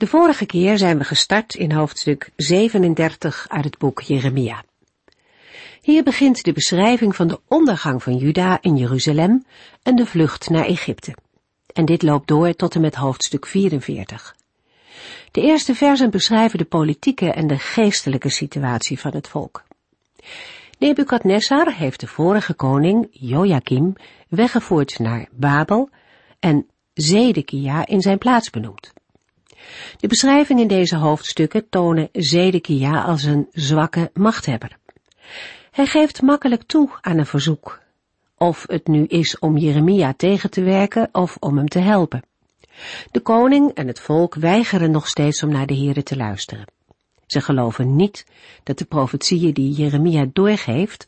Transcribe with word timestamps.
De 0.00 0.06
vorige 0.06 0.46
keer 0.46 0.78
zijn 0.78 0.98
we 0.98 1.04
gestart 1.04 1.54
in 1.54 1.72
hoofdstuk 1.72 2.30
37 2.36 3.46
uit 3.48 3.64
het 3.64 3.78
boek 3.78 4.00
Jeremia. 4.00 4.62
Hier 5.80 6.02
begint 6.02 6.44
de 6.44 6.52
beschrijving 6.52 7.16
van 7.16 7.28
de 7.28 7.40
ondergang 7.48 8.02
van 8.02 8.16
Juda 8.16 8.58
in 8.60 8.76
Jeruzalem 8.76 9.44
en 9.82 9.96
de 9.96 10.06
vlucht 10.06 10.50
naar 10.50 10.64
Egypte. 10.64 11.14
En 11.72 11.84
dit 11.84 12.02
loopt 12.02 12.28
door 12.28 12.54
tot 12.54 12.74
en 12.74 12.80
met 12.80 12.94
hoofdstuk 12.94 13.46
44. 13.46 14.36
De 15.30 15.40
eerste 15.40 15.74
versen 15.74 16.10
beschrijven 16.10 16.58
de 16.58 16.64
politieke 16.64 17.32
en 17.32 17.46
de 17.46 17.58
geestelijke 17.58 18.28
situatie 18.28 18.98
van 18.98 19.14
het 19.14 19.28
volk. 19.28 19.64
Nebukadnessar 20.78 21.74
heeft 21.74 22.00
de 22.00 22.06
vorige 22.06 22.54
koning, 22.54 23.08
Joachim, 23.10 23.92
weggevoerd 24.28 24.98
naar 24.98 25.28
Babel 25.30 25.90
en 26.38 26.66
Zedekia 26.94 27.86
in 27.86 28.00
zijn 28.00 28.18
plaats 28.18 28.50
benoemd. 28.50 28.92
De 29.96 30.08
beschrijvingen 30.08 30.62
in 30.62 30.68
deze 30.68 30.96
hoofdstukken 30.96 31.68
tonen 31.68 32.08
Zedekia 32.12 33.02
als 33.02 33.22
een 33.22 33.48
zwakke 33.52 34.10
machthebber. 34.14 34.76
Hij 35.70 35.86
geeft 35.86 36.22
makkelijk 36.22 36.62
toe 36.62 36.90
aan 37.00 37.18
een 37.18 37.26
verzoek, 37.26 37.80
of 38.36 38.64
het 38.66 38.86
nu 38.86 39.04
is 39.04 39.38
om 39.38 39.56
Jeremia 39.56 40.14
tegen 40.16 40.50
te 40.50 40.62
werken 40.62 41.08
of 41.12 41.36
om 41.40 41.56
hem 41.56 41.68
te 41.68 41.78
helpen. 41.78 42.22
De 43.10 43.20
koning 43.20 43.70
en 43.74 43.86
het 43.86 44.00
volk 44.00 44.34
weigeren 44.34 44.90
nog 44.90 45.08
steeds 45.08 45.42
om 45.42 45.50
naar 45.50 45.66
de 45.66 45.76
Here 45.76 46.02
te 46.02 46.16
luisteren. 46.16 46.64
Ze 47.26 47.40
geloven 47.40 47.96
niet 47.96 48.26
dat 48.62 48.78
de 48.78 48.84
profetieën 48.84 49.52
die 49.52 49.72
Jeremia 49.72 50.26
doorgeeft, 50.32 51.06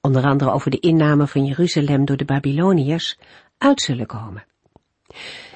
onder 0.00 0.24
andere 0.24 0.50
over 0.50 0.70
de 0.70 0.80
inname 0.80 1.26
van 1.26 1.44
Jeruzalem 1.44 2.04
door 2.04 2.16
de 2.16 2.24
Babyloniërs, 2.24 3.18
uit 3.58 3.80
zullen 3.80 4.06
komen. 4.06 4.44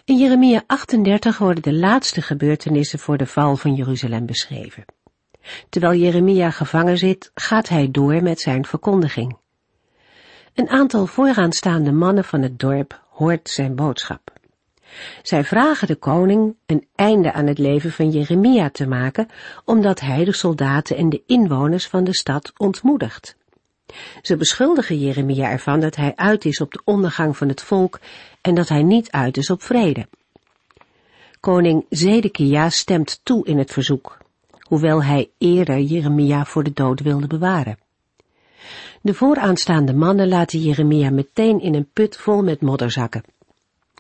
In 0.09 0.17
Jeremia 0.17 0.63
38 0.67 1.39
worden 1.39 1.63
de 1.63 1.75
laatste 1.75 2.23
gebeurtenissen 2.23 2.99
voor 2.99 3.17
de 3.17 3.27
val 3.27 3.57
van 3.57 3.75
Jeruzalem 3.75 4.27
beschreven. 4.27 4.85
Terwijl 5.69 6.01
Jeremia 6.01 6.51
gevangen 6.51 6.99
zit, 6.99 7.31
gaat 7.35 7.69
hij 7.69 7.91
door 7.91 8.23
met 8.23 8.41
zijn 8.41 8.65
verkondiging. 8.65 9.39
Een 10.55 10.69
aantal 10.69 11.07
vooraanstaande 11.07 11.93
mannen 11.93 12.25
van 12.25 12.43
het 12.43 12.59
dorp 12.59 13.03
hoort 13.11 13.49
zijn 13.49 13.75
boodschap. 13.75 14.33
Zij 15.23 15.45
vragen 15.45 15.87
de 15.87 15.97
koning 15.97 16.57
een 16.67 16.89
einde 16.95 17.33
aan 17.33 17.47
het 17.47 17.59
leven 17.59 17.93
van 17.93 18.11
Jeremia 18.11 18.71
te 18.71 18.87
maken, 18.87 19.29
omdat 19.65 20.01
hij 20.01 20.25
de 20.25 20.33
soldaten 20.33 20.97
en 20.97 21.09
de 21.09 21.23
inwoners 21.27 21.87
van 21.87 22.05
de 22.05 22.15
stad 22.15 22.53
ontmoedigt. 22.57 23.38
Ze 24.23 24.37
beschuldigen 24.37 24.99
Jeremia 24.99 25.51
ervan 25.51 25.81
dat 25.81 25.97
hij 25.97 26.13
uit 26.17 26.45
is 26.45 26.61
op 26.61 26.73
de 26.73 26.81
ondergang 26.85 27.37
van 27.37 27.49
het 27.49 27.63
volk 27.63 28.01
en 28.41 28.55
dat 28.55 28.69
hij 28.69 28.83
niet 28.83 29.11
uit 29.11 29.37
is 29.37 29.51
op 29.51 29.63
vrede. 29.63 30.07
Koning 31.41 31.87
Zedekia 31.89 32.71
stemt 32.71 33.21
toe 33.23 33.47
in 33.47 33.59
het 33.59 33.73
verzoek, 33.73 34.19
hoewel 34.61 35.05
hij 35.05 35.31
eerder 35.39 35.81
Jeremia 35.81 36.45
voor 36.45 36.65
de 36.65 36.73
dood 36.73 37.01
wilde 37.01 37.27
bewaren. 37.27 37.79
De 39.03 39.15
vooraanstaande 39.15 39.95
mannen 39.95 40.29
laten 40.29 40.61
Jeremia 40.61 41.11
meteen 41.11 41.61
in 41.61 41.75
een 41.75 41.91
put 41.93 42.17
vol 42.17 42.43
met 42.43 42.61
modder 42.61 42.91
zakken. 42.91 43.23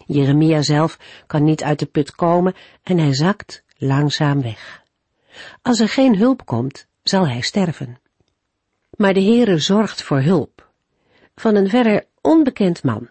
Jeremia 0.07 0.63
zelf 0.63 0.99
kan 1.27 1.45
niet 1.45 1.63
uit 1.63 1.79
de 1.79 1.87
put 1.87 2.15
komen 2.15 2.55
en 2.83 2.99
hij 2.99 3.15
zakt 3.15 3.65
langzaam 3.77 4.43
weg. 4.43 4.83
Als 5.63 5.81
er 5.81 5.89
geen 5.89 6.17
hulp 6.17 6.47
komt, 6.47 6.87
zal 7.03 7.29
hij 7.29 7.41
sterven. 7.41 7.99
Maar 8.99 9.15
de 9.15 9.23
Heere 9.23 9.59
zorgt 9.59 10.03
voor 10.03 10.21
hulp. 10.21 10.69
Van 11.35 11.55
een 11.55 11.69
verder 11.69 12.05
onbekend 12.21 12.83
man. 12.83 13.09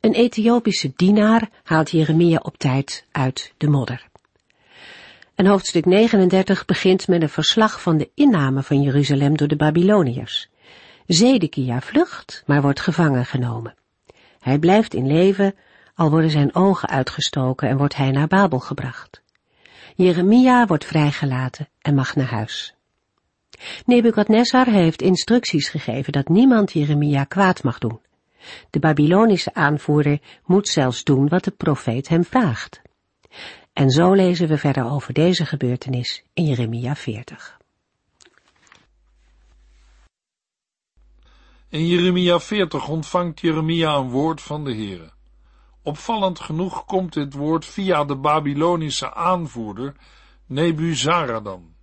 Een 0.00 0.12
Ethiopische 0.12 0.92
dienaar 0.96 1.48
haalt 1.62 1.90
Jeremia 1.90 2.38
op 2.42 2.58
tijd 2.58 3.06
uit 3.12 3.52
de 3.56 3.68
modder. 3.68 4.08
En 5.34 5.46
hoofdstuk 5.46 5.84
39 5.84 6.64
begint 6.64 7.08
met 7.08 7.22
een 7.22 7.28
verslag 7.28 7.82
van 7.82 7.96
de 7.96 8.10
inname 8.14 8.62
van 8.62 8.82
Jeruzalem 8.82 9.36
door 9.36 9.48
de 9.48 9.56
Babyloniërs. 9.56 10.48
Zedekia 11.06 11.80
vlucht, 11.80 12.42
maar 12.46 12.62
wordt 12.62 12.80
gevangen 12.80 13.26
genomen. 13.26 13.74
Hij 14.38 14.58
blijft 14.58 14.94
in 14.94 15.06
leven, 15.06 15.54
al 15.94 16.10
worden 16.10 16.30
zijn 16.30 16.54
ogen 16.54 16.88
uitgestoken 16.88 17.68
en 17.68 17.76
wordt 17.76 17.96
hij 17.96 18.10
naar 18.10 18.28
Babel 18.28 18.58
gebracht. 18.58 19.22
Jeremia 19.94 20.66
wordt 20.66 20.84
vrijgelaten 20.84 21.68
en 21.80 21.94
mag 21.94 22.16
naar 22.16 22.30
huis. 22.30 22.77
Nebukadnessar 23.84 24.66
heeft 24.66 25.02
instructies 25.02 25.68
gegeven 25.68 26.12
dat 26.12 26.28
niemand 26.28 26.72
Jeremia 26.72 27.24
kwaad 27.24 27.62
mag 27.62 27.78
doen. 27.78 28.00
De 28.70 28.78
Babylonische 28.78 29.54
aanvoerder 29.54 30.20
moet 30.44 30.68
zelfs 30.68 31.04
doen 31.04 31.28
wat 31.28 31.44
de 31.44 31.50
profeet 31.50 32.08
hem 32.08 32.24
vraagt. 32.24 32.82
En 33.72 33.90
zo 33.90 34.12
lezen 34.12 34.48
we 34.48 34.58
verder 34.58 34.90
over 34.90 35.12
deze 35.12 35.46
gebeurtenis 35.46 36.24
in 36.32 36.44
Jeremia 36.44 36.94
40. 36.94 37.58
In 41.68 41.86
Jeremia 41.86 42.40
40 42.40 42.88
ontvangt 42.88 43.40
Jeremia 43.40 43.94
een 43.94 44.10
woord 44.10 44.40
van 44.40 44.64
de 44.64 44.74
Heere. 44.74 45.12
Opvallend 45.82 46.40
genoeg 46.40 46.84
komt 46.84 47.12
dit 47.12 47.34
woord 47.34 47.64
via 47.64 48.04
de 48.04 48.16
Babylonische 48.16 49.14
aanvoerder 49.14 49.94
Nebuzaradan. 50.46 51.76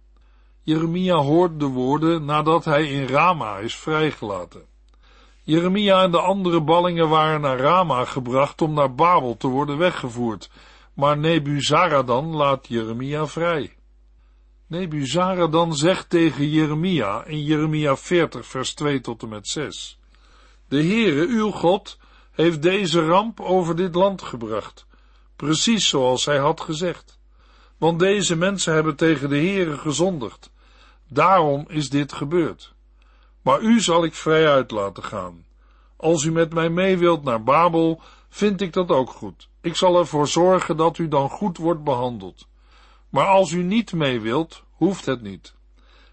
Jeremia 0.66 1.16
hoort 1.16 1.59
de 1.59 1.66
woorden 1.66 2.26
nadat 2.26 2.66
hij 2.66 2.88
in 2.88 3.08
Rama 3.08 3.58
is 3.58 3.76
vrijgelaten. 3.76 4.66
Jeremia 5.44 6.02
en 6.03 6.12
de 6.12 6.20
andere 6.20 6.62
ballingen 6.62 7.09
waren 7.09 7.42
naar 7.42 7.58
Rama 7.58 8.06
gebracht 8.06 8.62
om 8.62 8.74
naar 8.74 8.96
Babel 8.96 9.38
te 9.38 9.48
worden 9.48 9.78
weggevoerd, 9.78 10.50
maar 10.94 11.18
Nebuzaradan 11.18 12.36
laat 12.36 12.68
Jeremia 12.68 13.28
vrij. 13.28 13.76
Nebuzaradan 14.68 15.76
zegt 15.76 16.09
tegen 16.09 16.50
Jeremia 16.50 17.26
in 17.26 17.44
Jeremia 17.44 17.96
40 17.96 18.46
vers 18.46 18.74
2 18.74 19.02
tot 19.02 19.22
en 19.22 19.30
met 19.30 19.47
6. 19.47 20.00
De 20.68 20.84
Heere, 20.84 21.28
uw 21.28 21.52
God, 21.52 21.97
heeft 22.32 22.62
deze 22.62 23.06
ramp 23.06 23.40
over 23.40 23.76
dit 23.76 23.96
land 23.96 24.22
gebracht, 24.22 24.86
precies 25.36 25.90
zoals 25.90 26.26
hij 26.26 26.38
had 26.38 26.62
gezegd. 26.62 27.20
Want 27.78 28.00
deze 28.00 28.36
mensen 28.36 28.74
hebben 28.74 28.96
tegen 28.96 29.30
de 29.30 29.38
Heere 29.38 29.78
gezondigd. 29.78 30.53
Daarom 31.16 31.66
is 31.68 31.90
dit 31.90 32.14
gebeurd. 32.14 32.74
Maar 33.42 33.62
u 33.62 33.80
zal 33.80 34.03
ik 34.03 34.14
vrijuit 34.14 34.72
laten 34.72 35.03
gaan. 35.03 35.46
Als 35.98 36.24
u 36.24 36.31
met 36.31 36.53
mij 36.53 36.70
mee 36.70 36.98
wilt 36.98 37.24
naar 37.24 37.44
Babel, 37.44 38.02
vind 38.30 38.62
ik 38.62 38.74
dat 38.74 38.90
ook 38.90 39.09
goed. 39.09 39.50
Ik 39.62 39.76
zal 39.76 39.98
ervoor 39.98 40.28
zorgen 40.28 40.78
dat 40.78 40.98
u 40.98 41.08
dan 41.08 41.30
goed 41.30 41.58
wordt 41.58 41.84
behandeld. 41.84 42.48
Maar 43.09 43.26
als 43.26 43.52
u 43.52 43.64
niet 43.64 43.94
mee 43.94 44.22
wilt, 44.22 44.64
hoeft 44.72 45.06
het 45.06 45.22
niet. 45.22 45.56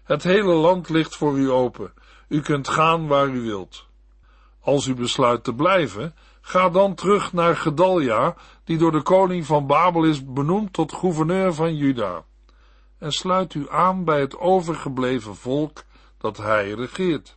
Het 0.03 0.23
hele 0.23 0.53
land 0.53 0.89
ligt 0.89 1.15
voor 1.15 1.37
u 1.37 1.51
open. 1.51 1.93
U 2.27 2.41
kunt 2.41 2.67
gaan 2.67 3.07
waar 3.07 3.27
u 3.27 3.41
wilt. 3.41 3.85
Als 4.59 4.85
u 4.85 4.93
besluit 4.93 5.43
te 5.43 5.53
blijven, 5.53 6.15
ga 6.41 6.69
dan 6.69 6.95
terug 6.95 7.33
naar 7.33 7.55
Gedalja, 7.55 8.35
die 8.63 8.77
door 8.77 8.91
de 8.91 9.01
koning 9.01 9.45
van 9.45 9.67
Babel 9.67 10.03
is 10.03 10.25
benoemd 10.25 10.73
tot 10.73 10.93
gouverneur 10.93 11.53
van 11.53 11.75
Juda. 11.75 12.23
En 13.03 13.11
sluit 13.11 13.53
u 13.53 13.69
aan 13.69 14.03
bij 14.03 14.19
het 14.19 14.37
overgebleven 14.37 15.35
volk 15.35 15.83
dat 16.17 16.37
hij 16.37 16.71
regeert. 16.71 17.35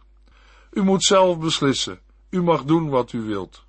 U 0.70 0.82
moet 0.82 1.04
zelf 1.04 1.38
beslissen. 1.38 2.00
U 2.30 2.42
mag 2.42 2.64
doen 2.64 2.88
wat 2.88 3.12
u 3.12 3.20
wilt. 3.20 3.64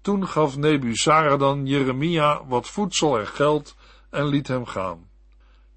Toen 0.00 0.26
gaf 0.26 0.56
Nebuzaradan 0.56 1.66
Jeremia 1.66 2.46
wat 2.46 2.68
voedsel 2.68 3.18
en 3.18 3.26
geld 3.26 3.76
en 4.10 4.26
liet 4.26 4.48
hem 4.48 4.66
gaan. 4.66 5.08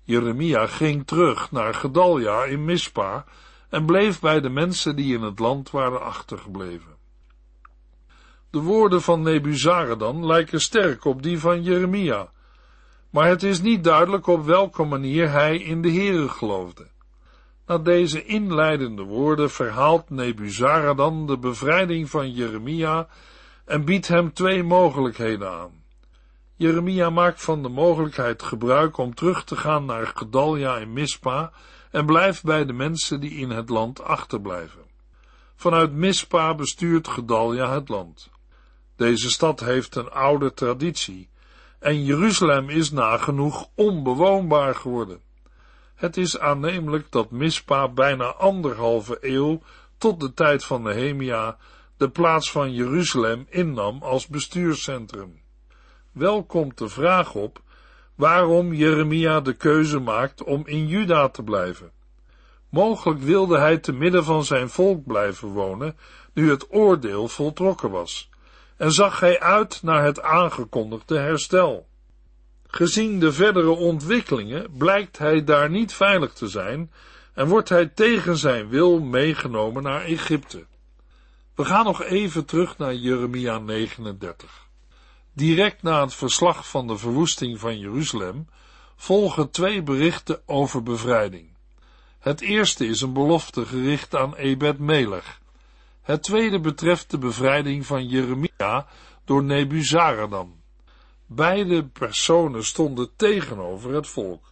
Jeremia 0.03 0.67
ging 0.67 1.07
terug 1.07 1.51
naar 1.51 1.73
Gedalja 1.73 2.43
in 2.43 2.65
Mispa 2.65 3.25
en 3.69 3.85
bleef 3.85 4.19
bij 4.19 4.41
de 4.41 4.49
mensen 4.49 4.95
die 4.95 5.15
in 5.15 5.21
het 5.21 5.39
land 5.39 5.71
waren 5.71 6.01
achtergebleven. 6.01 6.95
De 8.49 8.59
woorden 8.59 9.01
van 9.01 9.21
Nebuzaradan 9.21 10.25
lijken 10.25 10.61
sterk 10.61 11.05
op 11.05 11.23
die 11.23 11.39
van 11.39 11.63
Jeremia, 11.63 12.31
maar 13.11 13.27
het 13.27 13.43
is 13.43 13.61
niet 13.61 13.83
duidelijk 13.83 14.27
op 14.27 14.45
welke 14.45 14.83
manier 14.83 15.31
hij 15.31 15.57
in 15.57 15.81
de 15.81 15.91
Heere 15.91 16.29
geloofde. 16.29 16.87
Na 17.65 17.77
deze 17.77 18.25
inleidende 18.25 19.03
woorden 19.03 19.49
verhaalt 19.51 20.09
Nebuzaradan 20.09 21.27
de 21.27 21.37
bevrijding 21.37 22.09
van 22.09 22.31
Jeremia 22.31 23.07
en 23.65 23.85
biedt 23.85 24.07
hem 24.07 24.33
twee 24.33 24.63
mogelijkheden 24.63 25.51
aan. 25.51 25.83
Jeremia 26.55 27.09
maakt 27.09 27.41
van 27.41 27.63
de 27.63 27.69
mogelijkheid 27.69 28.43
gebruik 28.43 28.97
om 28.97 29.15
terug 29.15 29.43
te 29.43 29.55
gaan 29.55 29.85
naar 29.85 30.07
Gedalja 30.07 30.77
en 30.77 30.93
Mispa 30.93 31.51
en 31.91 32.05
blijft 32.05 32.43
bij 32.43 32.65
de 32.65 32.73
mensen 32.73 33.19
die 33.19 33.31
in 33.31 33.49
het 33.49 33.69
land 33.69 34.03
achterblijven. 34.03 34.81
Vanuit 35.55 35.91
Mispa 35.91 36.55
bestuurt 36.55 37.07
Gedalja 37.07 37.73
het 37.73 37.89
land. 37.89 38.29
Deze 38.95 39.29
stad 39.29 39.59
heeft 39.59 39.95
een 39.95 40.09
oude 40.09 40.53
traditie 40.53 41.30
en 41.81 42.03
Jeruzalem 42.03 42.69
is 42.69 42.91
nagenoeg 42.91 43.67
onbewoonbaar 43.75 44.75
geworden. 44.75 45.21
Het 45.95 46.17
is 46.17 46.39
aannemelijk 46.39 47.11
dat 47.11 47.31
Mispa 47.31 47.87
bijna 47.87 48.25
anderhalve 48.25 49.17
eeuw 49.21 49.61
tot 49.97 50.19
de 50.19 50.33
tijd 50.33 50.63
van 50.63 50.81
Nehemia 50.81 51.57
de 51.97 52.09
plaats 52.09 52.51
van 52.51 52.73
Jeruzalem 52.73 53.45
innam 53.49 54.01
als 54.01 54.27
bestuurscentrum. 54.27 55.41
Wel 56.11 56.43
komt 56.43 56.77
de 56.77 56.89
vraag 56.89 57.33
op 57.35 57.61
waarom 58.15 58.73
Jeremia 58.73 59.39
de 59.39 59.53
keuze 59.53 59.99
maakt 59.99 60.43
om 60.43 60.61
in 60.65 60.87
Juda 60.87 61.29
te 61.29 61.43
blijven. 61.43 61.91
Mogelijk 62.69 63.19
wilde 63.19 63.57
hij 63.57 63.77
te 63.77 63.91
midden 63.91 64.23
van 64.23 64.43
zijn 64.43 64.69
volk 64.69 65.05
blijven 65.05 65.47
wonen, 65.47 65.97
nu 66.33 66.49
het 66.49 66.67
oordeel 66.69 67.27
voltrokken 67.27 67.91
was, 67.91 68.29
en 68.81 68.91
zag 68.91 69.19
hij 69.19 69.39
uit 69.39 69.83
naar 69.83 70.03
het 70.03 70.21
aangekondigde 70.21 71.17
herstel. 71.17 71.87
Gezien 72.67 73.19
de 73.19 73.31
verdere 73.31 73.69
ontwikkelingen 73.69 74.77
blijkt 74.77 75.17
hij 75.17 75.43
daar 75.43 75.69
niet 75.69 75.93
veilig 75.93 76.33
te 76.33 76.47
zijn 76.47 76.91
en 77.33 77.47
wordt 77.47 77.69
hij 77.69 77.85
tegen 77.85 78.37
zijn 78.37 78.69
wil 78.69 78.99
meegenomen 78.99 79.83
naar 79.83 80.01
Egypte. 80.01 80.65
We 81.55 81.65
gaan 81.65 81.85
nog 81.85 82.03
even 82.03 82.45
terug 82.45 82.77
naar 82.77 82.93
Jeremia 82.93 83.57
39. 83.59 84.67
Direct 85.33 85.81
na 85.81 86.01
het 86.01 86.13
verslag 86.13 86.69
van 86.69 86.87
de 86.87 86.97
verwoesting 86.97 87.59
van 87.59 87.79
Jeruzalem 87.79 88.47
volgen 88.95 89.51
twee 89.51 89.83
berichten 89.83 90.41
over 90.45 90.83
bevrijding. 90.83 91.49
Het 92.19 92.41
eerste 92.41 92.85
is 92.85 93.01
een 93.01 93.13
belofte 93.13 93.65
gericht 93.65 94.15
aan 94.15 94.35
Ebed 94.35 94.79
Melech. 94.79 95.40
Het 96.01 96.23
tweede 96.23 96.59
betreft 96.59 97.11
de 97.11 97.17
bevrijding 97.17 97.85
van 97.85 98.07
Jeremia 98.07 98.87
door 99.25 99.43
Nebuzaradan. 99.43 100.53
Beide 101.25 101.85
personen 101.85 102.65
stonden 102.65 103.09
tegenover 103.15 103.93
het 103.93 104.07
volk. 104.07 104.51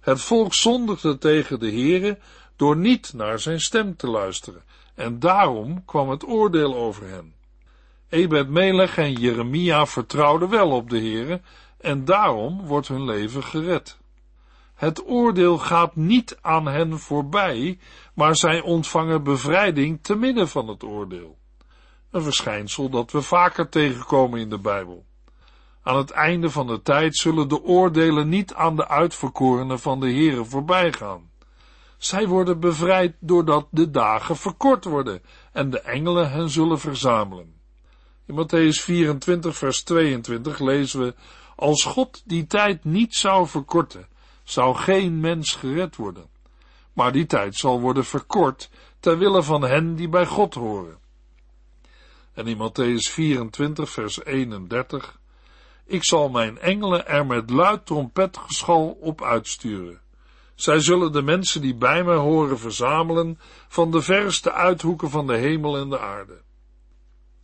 Het 0.00 0.20
volk 0.20 0.54
zondigde 0.54 1.18
tegen 1.18 1.58
de 1.60 1.70
Heere 1.70 2.18
door 2.56 2.76
niet 2.76 3.12
naar 3.12 3.38
zijn 3.38 3.60
stem 3.60 3.96
te 3.96 4.06
luisteren, 4.06 4.62
en 4.94 5.18
daarom 5.18 5.84
kwam 5.84 6.10
het 6.10 6.26
oordeel 6.26 6.76
over 6.76 7.08
hen. 7.08 7.34
Ebed 8.08 8.48
Melech 8.48 8.98
en 8.98 9.12
Jeremia 9.12 9.86
vertrouwden 9.86 10.48
wel 10.48 10.70
op 10.70 10.90
de 10.90 10.98
Heere, 10.98 11.40
en 11.80 12.04
daarom 12.04 12.66
wordt 12.66 12.88
hun 12.88 13.04
leven 13.04 13.42
gered. 13.42 13.98
Het 14.76 15.06
oordeel 15.06 15.58
gaat 15.58 15.96
niet 15.96 16.38
aan 16.40 16.66
hen 16.66 16.98
voorbij, 16.98 17.78
maar 18.14 18.36
zij 18.36 18.60
ontvangen 18.60 19.22
bevrijding 19.22 19.98
te 20.02 20.14
midden 20.14 20.48
van 20.48 20.68
het 20.68 20.84
oordeel. 20.84 21.38
Een 22.10 22.22
verschijnsel 22.22 22.88
dat 22.88 23.12
we 23.12 23.22
vaker 23.22 23.68
tegenkomen 23.68 24.40
in 24.40 24.50
de 24.50 24.58
Bijbel. 24.58 25.04
Aan 25.82 25.96
het 25.96 26.10
einde 26.10 26.50
van 26.50 26.66
de 26.66 26.82
tijd 26.82 27.16
zullen 27.16 27.48
de 27.48 27.62
oordelen 27.62 28.28
niet 28.28 28.54
aan 28.54 28.76
de 28.76 28.88
uitverkorenen 28.88 29.78
van 29.78 30.00
de 30.00 30.10
Heere 30.10 30.44
voorbij 30.44 30.92
gaan. 30.92 31.30
Zij 31.98 32.26
worden 32.26 32.60
bevrijd 32.60 33.16
doordat 33.20 33.66
de 33.70 33.90
dagen 33.90 34.36
verkort 34.36 34.84
worden 34.84 35.22
en 35.52 35.70
de 35.70 35.80
engelen 35.80 36.30
hen 36.30 36.50
zullen 36.50 36.78
verzamelen. 36.78 37.54
In 38.26 38.34
Matthäus 38.34 38.82
24 38.82 39.56
vers 39.56 39.82
22 39.82 40.58
lezen 40.58 41.00
we, 41.00 41.14
als 41.56 41.84
God 41.84 42.22
die 42.24 42.46
tijd 42.46 42.84
niet 42.84 43.14
zou 43.14 43.46
verkorten, 43.46 44.08
zou 44.46 44.74
geen 44.74 45.20
mens 45.20 45.54
gered 45.54 45.96
worden. 45.96 46.26
Maar 46.92 47.12
die 47.12 47.26
tijd 47.26 47.56
zal 47.56 47.80
worden 47.80 48.04
verkort 48.04 48.70
ter 49.00 49.18
wille 49.18 49.42
van 49.42 49.62
hen 49.62 49.94
die 49.94 50.08
bij 50.08 50.26
God 50.26 50.54
horen. 50.54 50.98
En 52.34 52.46
in 52.46 52.56
Matthäus 52.56 53.12
24 53.12 53.90
vers 53.90 54.24
31 54.24 55.18
ik 55.88 56.04
zal 56.04 56.28
mijn 56.28 56.58
engelen 56.58 57.06
er 57.06 57.26
met 57.26 57.50
luid 57.50 57.86
trompetgeschal 57.86 58.98
op 59.00 59.22
uitsturen. 59.22 60.00
Zij 60.54 60.80
zullen 60.80 61.12
de 61.12 61.22
mensen 61.22 61.60
die 61.60 61.74
bij 61.74 62.04
mij 62.04 62.16
horen 62.16 62.58
verzamelen 62.58 63.38
van 63.68 63.90
de 63.90 64.02
verste 64.02 64.52
uithoeken 64.52 65.10
van 65.10 65.26
de 65.26 65.36
hemel 65.36 65.76
en 65.76 65.88
de 65.88 65.98
aarde. 65.98 66.42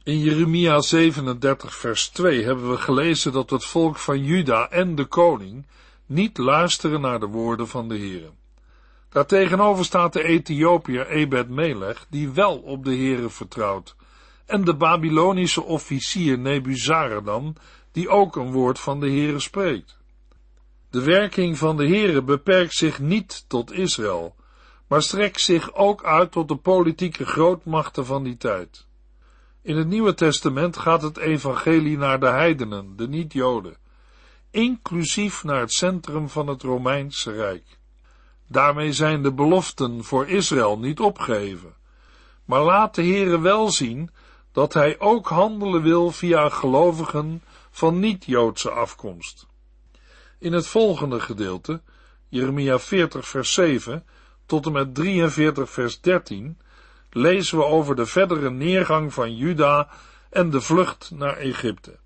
In 0.02 0.18
Jeremia 0.18 0.80
37 0.80 1.74
vers 1.74 2.08
2 2.08 2.44
hebben 2.44 2.70
we 2.70 2.76
gelezen 2.76 3.32
dat 3.32 3.50
het 3.50 3.64
volk 3.64 3.98
van 3.98 4.24
Juda 4.24 4.70
en 4.70 4.94
de 4.94 5.04
koning 5.04 5.66
niet 6.12 6.38
luisteren 6.38 7.00
naar 7.00 7.20
de 7.20 7.26
woorden 7.26 7.68
van 7.68 7.88
de 7.88 7.98
Heere. 7.98 8.30
Daartegenover 9.08 9.84
staat 9.84 10.12
de 10.12 10.22
Ethiopiër 10.22 11.06
Ebed 11.06 11.48
Melech, 11.48 12.06
die 12.10 12.30
wel 12.30 12.58
op 12.58 12.84
de 12.84 12.96
Heere 12.96 13.30
vertrouwt, 13.30 13.96
en 14.46 14.64
de 14.64 14.74
Babylonische 14.74 15.62
officier 15.62 16.38
Nebuzaradan, 16.38 17.56
die 17.92 18.08
ook 18.08 18.36
een 18.36 18.52
woord 18.52 18.78
van 18.78 19.00
de 19.00 19.08
Heere 19.08 19.38
spreekt. 19.38 19.98
De 20.90 21.02
werking 21.02 21.58
van 21.58 21.76
de 21.76 21.86
Heere 21.86 22.22
beperkt 22.22 22.74
zich 22.74 22.98
niet 23.00 23.44
tot 23.48 23.72
Israël, 23.72 24.34
maar 24.88 25.02
strekt 25.02 25.40
zich 25.40 25.74
ook 25.74 26.04
uit 26.04 26.32
tot 26.32 26.48
de 26.48 26.56
politieke 26.56 27.26
grootmachten 27.26 28.06
van 28.06 28.22
die 28.22 28.36
tijd. 28.36 28.86
In 29.62 29.76
het 29.76 29.88
Nieuwe 29.88 30.14
Testament 30.14 30.76
gaat 30.76 31.02
het 31.02 31.16
evangelie 31.16 31.98
naar 31.98 32.20
de 32.20 32.26
heidenen, 32.26 32.96
de 32.96 33.08
niet-Joden, 33.08 33.76
inclusief 34.52 35.44
naar 35.44 35.60
het 35.60 35.72
centrum 35.72 36.28
van 36.28 36.46
het 36.46 36.62
Romeinse 36.62 37.32
Rijk. 37.32 37.78
Daarmee 38.46 38.92
zijn 38.92 39.22
de 39.22 39.32
beloften 39.32 40.04
voor 40.04 40.28
Israël 40.28 40.78
niet 40.78 41.00
opgeheven, 41.00 41.74
maar 42.44 42.62
laat 42.62 42.94
de 42.94 43.02
Heere 43.02 43.40
wel 43.40 43.70
zien 43.70 44.10
dat 44.52 44.72
hij 44.74 45.00
ook 45.00 45.28
handelen 45.28 45.82
wil 45.82 46.10
via 46.10 46.48
gelovigen 46.48 47.42
van 47.70 47.98
niet-Joodse 47.98 48.70
afkomst. 48.70 49.46
In 50.38 50.52
het 50.52 50.66
volgende 50.66 51.20
gedeelte, 51.20 51.80
Jeremia 52.28 52.78
40 52.78 53.28
vers 53.28 53.52
7 53.52 54.06
tot 54.46 54.66
en 54.66 54.72
met 54.72 54.94
43 54.94 55.70
vers 55.70 56.00
13, 56.00 56.58
lezen 57.10 57.58
we 57.58 57.64
over 57.64 57.96
de 57.96 58.06
verdere 58.06 58.50
neergang 58.50 59.14
van 59.14 59.36
Juda 59.36 59.88
en 60.30 60.50
de 60.50 60.60
vlucht 60.60 61.10
naar 61.14 61.36
Egypte. 61.36 61.98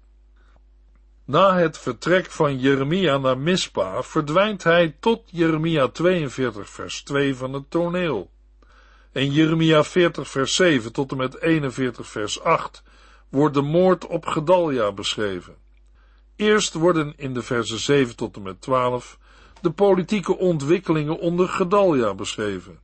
Na 1.27 1.57
het 1.57 1.79
vertrek 1.79 2.31
van 2.31 2.59
Jeremia 2.59 3.19
naar 3.19 3.39
Mispa 3.39 4.03
verdwijnt 4.03 4.63
hij 4.63 4.97
tot 5.01 5.23
Jeremia 5.27 5.89
42 5.89 6.71
vers 6.71 7.03
2 7.03 7.37
van 7.37 7.53
het 7.53 7.71
toneel. 7.71 8.31
En 9.13 9.33
Jeremia 9.33 9.85
40 9.85 10.29
vers 10.29 10.55
7 10.55 10.93
tot 10.93 11.11
en 11.11 11.17
met 11.17 11.41
41 11.41 12.07
vers 12.07 12.43
8 12.43 12.83
wordt 13.29 13.55
de 13.55 13.63
moord 13.63 14.07
op 14.07 14.27
Gedalja 14.27 14.93
beschreven. 14.93 15.57
Eerst 16.37 16.75
worden 16.75 17.13
in 17.17 17.35
de 17.35 17.43
versen 17.43 17.79
7 17.79 18.17
tot 18.17 18.37
en 18.37 18.43
met 18.43 18.61
12 18.61 19.19
de 19.61 19.71
politieke 19.71 20.37
ontwikkelingen 20.37 21.19
onder 21.19 21.49
Gedalja 21.49 22.15
beschreven. 22.15 22.81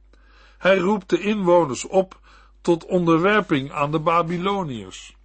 Hij 0.58 0.78
roept 0.78 1.08
de 1.08 1.20
inwoners 1.20 1.86
op 1.86 2.20
tot 2.60 2.84
onderwerping 2.84 3.72
aan 3.72 3.90
de 3.90 3.98
Babyloniërs. 3.98 5.16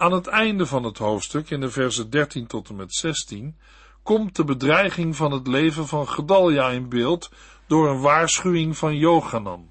Aan 0.00 0.12
het 0.12 0.26
einde 0.26 0.66
van 0.66 0.84
het 0.84 0.98
hoofdstuk, 0.98 1.50
in 1.50 1.60
de 1.60 1.70
versen 1.70 2.10
13 2.10 2.46
tot 2.46 2.68
en 2.68 2.76
met 2.76 2.94
16, 2.94 3.56
komt 4.02 4.36
de 4.36 4.44
bedreiging 4.44 5.16
van 5.16 5.32
het 5.32 5.46
leven 5.46 5.86
van 5.86 6.08
Gedalja 6.08 6.68
in 6.68 6.88
beeld 6.88 7.30
door 7.66 7.88
een 7.88 8.00
waarschuwing 8.00 8.76
van 8.76 8.96
Jochanan. 8.96 9.68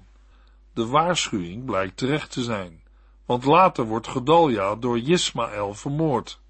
De 0.74 0.86
waarschuwing 0.86 1.64
blijkt 1.64 1.96
terecht 1.96 2.30
te 2.30 2.42
zijn, 2.42 2.82
want 3.26 3.44
later 3.44 3.84
wordt 3.84 4.08
Gedalja 4.08 4.74
door 4.74 4.98
Ismaël 4.98 5.74
vermoord. 5.74 6.40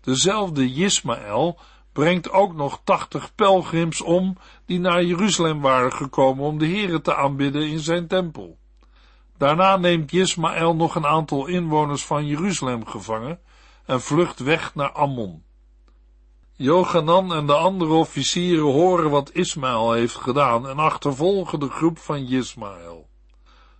Dezelfde 0.00 0.72
Ismaël 0.72 1.58
brengt 1.92 2.30
ook 2.30 2.54
nog 2.54 2.80
tachtig 2.84 3.34
pelgrims 3.34 4.00
om 4.00 4.36
die 4.66 4.80
naar 4.80 5.04
Jeruzalem 5.04 5.60
waren 5.60 5.92
gekomen 5.92 6.44
om 6.44 6.58
de 6.58 6.68
Here 6.68 7.00
te 7.00 7.14
aanbidden 7.14 7.68
in 7.68 7.80
zijn 7.80 8.06
tempel. 8.06 8.58
Daarna 9.38 9.76
neemt 9.76 10.12
Ismaël 10.12 10.74
nog 10.76 10.94
een 10.94 11.06
aantal 11.06 11.46
inwoners 11.46 12.04
van 12.04 12.26
Jeruzalem 12.26 12.86
gevangen 12.86 13.40
en 13.84 14.00
vlucht 14.00 14.38
weg 14.38 14.74
naar 14.74 14.92
Ammon. 14.92 15.44
Jochanan 16.52 17.34
en 17.34 17.46
de 17.46 17.54
andere 17.54 17.92
officieren 17.92 18.64
horen 18.64 19.10
wat 19.10 19.32
Ismaël 19.32 19.92
heeft 19.92 20.14
gedaan 20.14 20.68
en 20.68 20.78
achtervolgen 20.78 21.60
de 21.60 21.68
groep 21.68 21.98
van 21.98 22.16
Ismaël. 22.16 23.08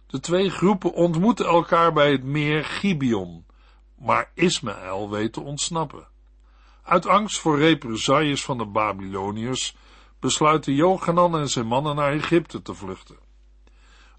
De 0.07 0.21
twee 0.21 0.51
groepen 0.51 0.93
ontmoeten 0.93 1.47
elkaar 1.47 1.93
bij 1.93 2.11
het 2.11 2.25
meer 2.25 2.65
Gibeon, 2.65 3.47
maar 3.99 4.31
Ismaël 4.35 5.11
weet 5.11 5.33
te 5.33 5.41
ontsnappen. 5.41 6.09
Uit 6.83 7.07
angst 7.07 7.39
voor 7.39 7.59
represailles 7.59 8.45
van 8.45 8.59
de 8.59 8.67
Babyloniërs 8.67 9.77
besluiten 10.21 10.75
Jochanan 10.75 11.37
en 11.37 11.49
zijn 11.49 11.67
mannen 11.67 11.97
naar 11.97 12.13
Egypte 12.13 12.63
te 12.63 12.75
vluchten. 12.75 13.26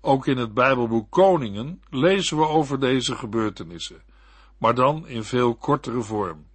Ook 0.08 0.28
in 0.28 0.38
het 0.38 0.54
Bijbelboek 0.54 1.12
Koningen 1.12 1.82
lezen 1.90 2.38
we 2.38 2.48
over 2.48 2.80
deze 2.80 3.16
gebeurtenissen, 3.16 4.04
maar 4.58 4.76
dan 4.76 5.08
in 5.08 5.24
veel 5.24 5.56
kortere 5.56 6.02
vorm. 6.02 6.46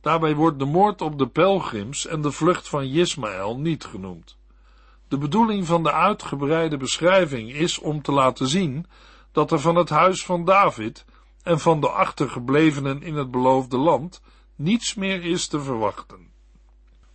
Daarbij 0.00 0.34
wordt 0.34 0.58
de 0.58 0.64
moord 0.64 1.00
op 1.00 1.18
de 1.18 1.28
pelgrims 1.28 2.06
en 2.06 2.20
de 2.20 2.30
vlucht 2.30 2.68
van 2.68 2.82
Ismaël 2.82 3.58
niet 3.58 3.84
genoemd. 3.84 4.38
De 5.08 5.18
bedoeling 5.18 5.66
van 5.66 5.82
de 5.82 5.92
uitgebreide 5.92 6.76
beschrijving 6.76 7.52
is 7.52 7.78
om 7.78 8.02
te 8.02 8.12
laten 8.12 8.48
zien 8.48 8.86
dat 9.32 9.52
er 9.52 9.60
van 9.60 9.76
het 9.76 9.88
huis 9.88 10.24
van 10.24 10.44
David 10.44 11.04
en 11.42 11.60
van 11.60 11.80
de 11.80 11.88
achtergeblevenen 11.88 13.02
in 13.02 13.14
het 13.14 13.30
beloofde 13.30 13.78
land 13.78 14.20
niets 14.56 14.94
meer 14.94 15.24
is 15.24 15.46
te 15.46 15.60
verwachten. 15.60 16.30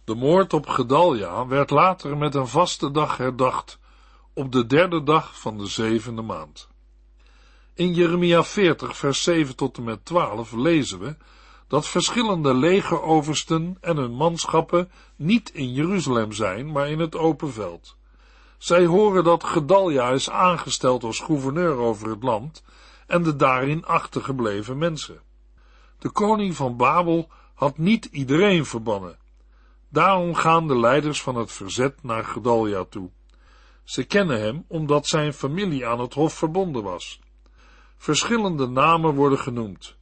De 0.03 0.15
moord 0.15 0.53
op 0.53 0.67
Gedalja 0.67 1.47
werd 1.47 1.69
later 1.69 2.17
met 2.17 2.35
een 2.35 2.47
vaste 2.47 2.91
dag 2.91 3.17
herdacht, 3.17 3.81
op 4.33 4.51
de 4.51 4.65
derde 4.65 5.03
dag 5.03 5.39
van 5.39 5.57
de 5.57 5.67
zevende 5.67 6.21
maand. 6.21 6.67
In 7.73 7.93
Jeremia 7.93 8.43
40, 8.43 8.97
vers 8.97 9.23
7 9.23 9.55
tot 9.55 9.77
en 9.77 9.83
met 9.83 10.05
12 10.05 10.51
lezen 10.51 10.99
we 10.99 11.15
dat 11.67 11.87
verschillende 11.87 12.53
legeroversten 12.53 13.77
en 13.81 13.97
hun 13.97 14.13
manschappen 14.13 14.91
niet 15.15 15.49
in 15.49 15.73
Jeruzalem 15.73 16.31
zijn, 16.31 16.71
maar 16.71 16.89
in 16.89 16.99
het 16.99 17.15
open 17.15 17.53
veld. 17.53 17.97
Zij 18.57 18.85
horen 18.85 19.23
dat 19.23 19.43
Gedalja 19.43 20.09
is 20.09 20.29
aangesteld 20.29 21.03
als 21.03 21.19
gouverneur 21.19 21.75
over 21.75 22.09
het 22.09 22.23
land 22.23 22.63
en 23.07 23.23
de 23.23 23.35
daarin 23.35 23.85
achtergebleven 23.85 24.77
mensen. 24.77 25.21
De 25.99 26.09
koning 26.09 26.55
van 26.55 26.77
Babel 26.77 27.29
had 27.53 27.77
niet 27.77 28.05
iedereen 28.05 28.65
verbannen. 28.65 29.17
Daarom 29.89 30.35
gaan 30.35 30.67
de 30.67 30.79
leiders 30.79 31.21
van 31.21 31.35
het 31.35 31.51
verzet 31.51 32.03
naar 32.03 32.25
Gedalja 32.25 32.83
toe. 32.83 33.09
Ze 33.83 34.03
kennen 34.03 34.41
hem 34.41 34.65
omdat 34.67 35.07
zijn 35.07 35.33
familie 35.33 35.87
aan 35.87 35.99
het 35.99 36.13
hof 36.13 36.33
verbonden 36.33 36.83
was. 36.83 37.19
Verschillende 37.97 38.67
namen 38.67 39.13
worden 39.13 39.39
genoemd, 39.39 39.95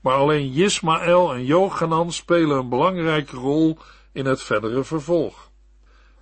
maar 0.00 0.14
alleen 0.14 0.52
Ismaël 0.52 1.34
en 1.34 1.44
Jochanan 1.44 2.12
spelen 2.12 2.58
een 2.58 2.68
belangrijke 2.68 3.36
rol 3.36 3.78
in 4.12 4.26
het 4.26 4.42
verdere 4.42 4.84
vervolg. 4.84 5.50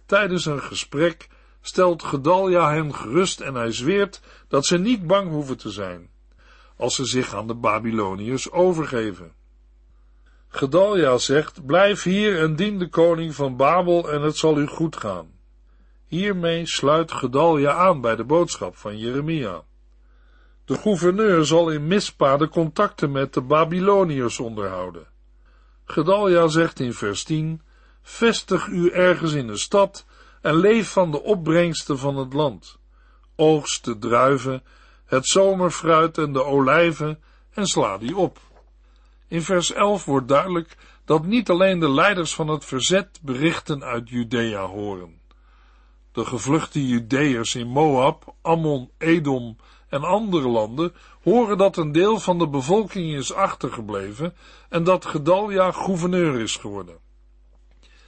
Tijdens 0.06 0.46
een 0.46 0.62
gesprek 0.62 1.28
stelt 1.60 2.02
Gedalja 2.02 2.72
hen 2.72 2.94
gerust 2.94 3.40
en 3.40 3.54
hij 3.54 3.72
zweert 3.72 4.20
dat 4.48 4.66
ze 4.66 4.78
niet 4.78 5.06
bang 5.06 5.30
hoeven 5.30 5.56
te 5.56 5.70
zijn, 5.70 6.10
als 6.76 6.94
ze 6.94 7.04
zich 7.04 7.34
aan 7.34 7.46
de 7.46 7.54
Babyloniërs 7.54 8.50
overgeven. 8.50 9.32
Gedalja 10.48 11.18
zegt, 11.18 11.66
blijf 11.66 12.02
hier 12.02 12.38
en 12.38 12.56
dien 12.56 12.78
de 12.78 12.88
koning 12.88 13.34
van 13.34 13.56
Babel 13.56 14.10
en 14.10 14.22
het 14.22 14.36
zal 14.36 14.58
u 14.58 14.66
goed 14.66 14.96
gaan. 14.96 15.38
Hiermee 16.08 16.66
sluit 16.66 17.12
Gedalja 17.12 17.72
aan 17.72 18.00
bij 18.00 18.16
de 18.16 18.24
boodschap 18.24 18.76
van 18.76 18.98
Jeremia. 18.98 19.62
De 20.64 20.74
gouverneur 20.74 21.44
zal 21.44 21.70
in 21.70 21.86
Mispa 21.86 22.36
de 22.36 22.48
contacten 22.48 23.12
met 23.12 23.34
de 23.34 23.40
Babyloniërs 23.40 24.38
onderhouden. 24.38 25.06
Gedalja 25.84 26.48
zegt 26.48 26.80
in 26.80 26.92
vers 26.92 27.24
10, 27.24 27.62
vestig 28.02 28.66
u 28.66 28.90
ergens 28.90 29.32
in 29.32 29.46
de 29.46 29.56
stad 29.56 30.06
en 30.40 30.54
leef 30.54 30.92
van 30.92 31.10
de 31.10 31.22
opbrengsten 31.22 31.98
van 31.98 32.16
het 32.16 32.32
land. 32.32 32.78
Oogst 33.36 33.84
de 33.84 33.98
druiven, 33.98 34.62
het 35.06 35.26
zomerfruit 35.26 36.18
en 36.18 36.32
de 36.32 36.44
olijven 36.44 37.22
en 37.50 37.66
sla 37.66 37.98
die 37.98 38.16
op. 38.16 38.38
In 39.26 39.42
vers 39.42 39.72
11 39.72 40.04
wordt 40.04 40.28
duidelijk 40.28 40.76
dat 41.04 41.24
niet 41.24 41.50
alleen 41.50 41.78
de 41.78 41.90
leiders 41.90 42.34
van 42.34 42.48
het 42.48 42.64
verzet 42.64 43.20
berichten 43.22 43.84
uit 43.84 44.08
Judea 44.08 44.66
horen. 44.66 45.17
De 46.18 46.25
gevluchte 46.25 46.87
Judeërs 46.87 47.54
in 47.54 47.66
Moab, 47.66 48.34
Ammon, 48.42 48.90
Edom 48.98 49.56
en 49.88 50.02
andere 50.02 50.48
landen 50.48 50.94
horen 51.22 51.58
dat 51.58 51.76
een 51.76 51.92
deel 51.92 52.18
van 52.18 52.38
de 52.38 52.48
bevolking 52.48 53.14
is 53.14 53.32
achtergebleven 53.32 54.34
en 54.68 54.84
dat 54.84 55.04
Gedalja 55.04 55.72
gouverneur 55.72 56.40
is 56.40 56.56
geworden. 56.56 56.98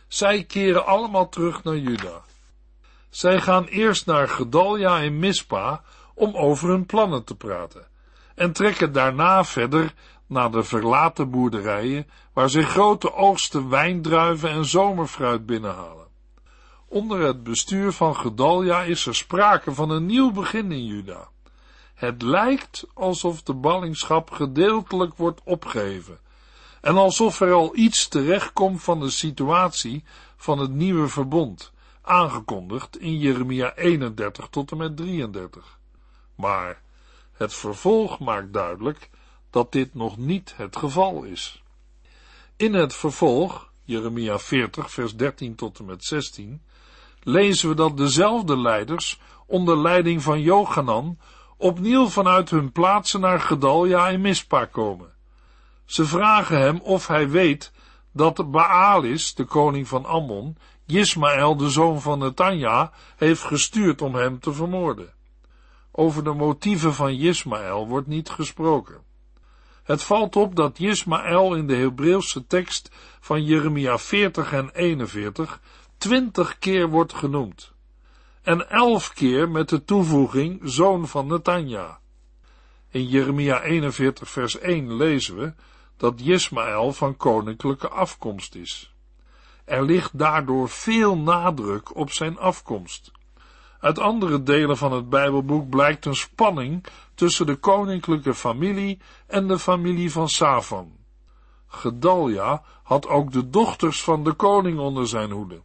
Zij 0.09 0.45
keren 0.45 0.87
allemaal 0.87 1.29
terug 1.29 1.65
naar 1.65 1.77
Juda. 1.77 2.25
Zij 3.11 3.41
gaan 3.41 3.65
eerst 3.65 4.07
naar 4.07 4.29
Gedalja 4.29 4.99
in 4.99 5.19
Mispa 5.19 5.83
om 6.15 6.37
over 6.37 6.69
hun 6.69 6.87
plannen 6.87 7.25
te 7.25 7.35
praten 7.35 7.87
en 8.35 8.53
trekken 8.53 8.93
daarna 8.93 9.45
verder 9.45 9.95
naar 10.27 10.51
de 10.51 10.63
verlaten 10.63 11.31
boerderijen 11.31 12.07
waar 12.33 12.51
ze 12.51 12.63
grote 12.63 13.15
oogsten 13.15 13.69
wijndruiven 13.69 14.51
en 14.51 14.65
zomerfruit 14.65 15.47
binnenhalen. 15.47 16.00
Onder 16.93 17.21
het 17.21 17.43
bestuur 17.43 17.93
van 17.93 18.17
Gedalja 18.17 18.83
is 18.83 19.07
er 19.07 19.15
sprake 19.15 19.75
van 19.75 19.91
een 19.91 20.07
nieuw 20.07 20.33
begin 20.33 20.73
in 20.73 20.87
Juda. 20.87 21.29
Het 21.95 22.23
lijkt 22.23 22.87
alsof 22.95 23.43
de 23.43 23.55
ballingschap 23.55 24.31
gedeeltelijk 24.31 25.17
wordt 25.17 25.41
opgeheven 25.45 26.19
en 26.81 26.97
alsof 26.97 27.41
er 27.41 27.53
al 27.53 27.77
iets 27.77 28.09
terechtkomt 28.09 28.83
van 28.83 29.01
de 29.01 29.11
situatie 29.11 30.05
van 30.37 30.59
het 30.59 30.71
nieuwe 30.71 31.09
verbond, 31.09 31.73
aangekondigd 32.03 32.99
in 32.99 33.19
Jeremia 33.19 33.75
31 33.75 34.49
tot 34.49 34.71
en 34.71 34.77
met 34.77 34.97
33. 34.97 35.79
Maar 36.35 36.83
het 37.33 37.55
vervolg 37.55 38.19
maakt 38.19 38.53
duidelijk 38.53 39.11
dat 39.51 39.73
dit 39.73 39.95
nog 39.95 40.17
niet 40.17 40.53
het 40.57 40.77
geval 40.77 41.23
is. 41.23 41.63
In 42.57 42.75
het 42.75 42.95
vervolg, 42.95 43.73
Jeremia 43.85 44.39
40 44.39 44.91
vers 44.91 45.17
13 45.17 45.55
tot 45.55 45.79
en 45.79 45.85
met 45.85 46.05
16, 46.05 46.63
lezen 47.23 47.69
we 47.69 47.75
dat 47.75 47.97
dezelfde 47.97 48.59
leiders 48.59 49.21
onder 49.47 49.79
leiding 49.79 50.23
van 50.23 50.41
Jochanan 50.41 51.19
opnieuw 51.57 52.09
vanuit 52.09 52.51
hun 52.51 52.73
plaatsen 52.73 53.21
naar 53.21 53.41
Gedalja 53.41 54.09
en 54.09 54.21
Mispa 54.21 54.65
komen. 54.65 55.13
Ze 55.85 56.05
vragen 56.05 56.59
hem 56.59 56.81
of 56.81 57.07
hij 57.07 57.29
weet 57.29 57.73
dat 58.13 58.51
Baalis, 58.51 59.35
de 59.35 59.45
koning 59.45 59.89
van 59.89 60.05
Ammon, 60.05 60.57
Ismaël, 60.87 61.57
de 61.57 61.71
zoon 61.71 62.01
van 62.01 62.19
Netanja, 62.19 62.93
heeft 63.17 63.43
gestuurd 63.43 64.03
om 64.03 64.15
hem 64.15 64.41
te 64.41 64.53
vermoorden. 64.53 65.13
Over 65.93 66.25
de 66.25 66.33
motieven 66.33 66.95
van 66.95 67.11
Ismaël 67.11 67.87
wordt 67.87 68.07
niet 68.07 68.31
gesproken. 68.31 69.03
Het 69.83 70.03
valt 70.03 70.37
op 70.37 70.57
dat 70.57 70.79
Ismaël 70.79 71.55
in 71.55 71.67
de 71.67 71.77
Hebreeuwse 71.77 72.47
tekst 72.47 72.91
van 73.21 73.45
Jeremia 73.45 73.99
40 73.99 74.53
en 74.53 74.71
41 74.73 75.61
twintig 76.01 76.59
keer 76.59 76.89
wordt 76.89 77.15
genoemd. 77.15 77.73
En 78.43 78.71
elf 78.71 79.13
keer 79.13 79.49
met 79.49 79.69
de 79.69 79.85
toevoeging 79.85 80.61
zoon 80.63 81.09
van 81.09 81.27
Netanja. 81.27 81.99
In 82.89 83.07
Jeremia 83.07 83.63
41 83.63 84.29
vers 84.29 84.59
1 84.59 84.97
lezen 84.97 85.37
we 85.37 85.53
dat 85.97 86.21
Ismaël 86.21 86.93
van 86.93 87.17
koninklijke 87.17 87.89
afkomst 87.89 88.55
is. 88.55 88.95
Er 89.65 89.85
ligt 89.85 90.19
daardoor 90.19 90.69
veel 90.69 91.17
nadruk 91.17 91.97
op 91.97 92.11
zijn 92.11 92.39
afkomst. 92.39 93.13
Uit 93.81 93.99
andere 93.99 94.43
delen 94.43 94.77
van 94.77 94.93
het 94.93 95.09
Bijbelboek 95.09 95.69
blijkt 95.69 96.05
een 96.05 96.17
spanning 96.17 96.85
tussen 97.15 97.47
de 97.47 97.57
koninklijke 97.57 98.35
familie 98.35 98.99
en 99.27 99.49
de 99.49 99.59
familie 99.59 100.13
van 100.13 100.29
Safan. 100.29 100.97
Gedalja 101.67 102.63
had 102.83 103.07
ook 103.07 103.33
de 103.33 103.51
dochters 103.51 104.03
van 104.03 104.25
de 104.25 104.33
koning 104.33 104.79
onder 104.79 105.09
zijn 105.09 105.31
hoede. 105.31 105.63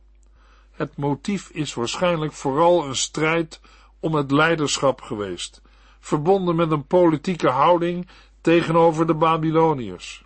Het 0.75 0.97
motief 0.97 1.49
is 1.49 1.73
waarschijnlijk 1.73 2.33
vooral 2.33 2.85
een 2.85 2.95
strijd 2.95 3.61
om 3.99 4.13
het 4.13 4.31
leiderschap 4.31 5.01
geweest, 5.01 5.61
verbonden 5.99 6.55
met 6.55 6.71
een 6.71 6.87
politieke 6.87 7.49
houding 7.49 8.07
tegenover 8.41 9.07
de 9.07 9.13
Babyloniërs. 9.13 10.23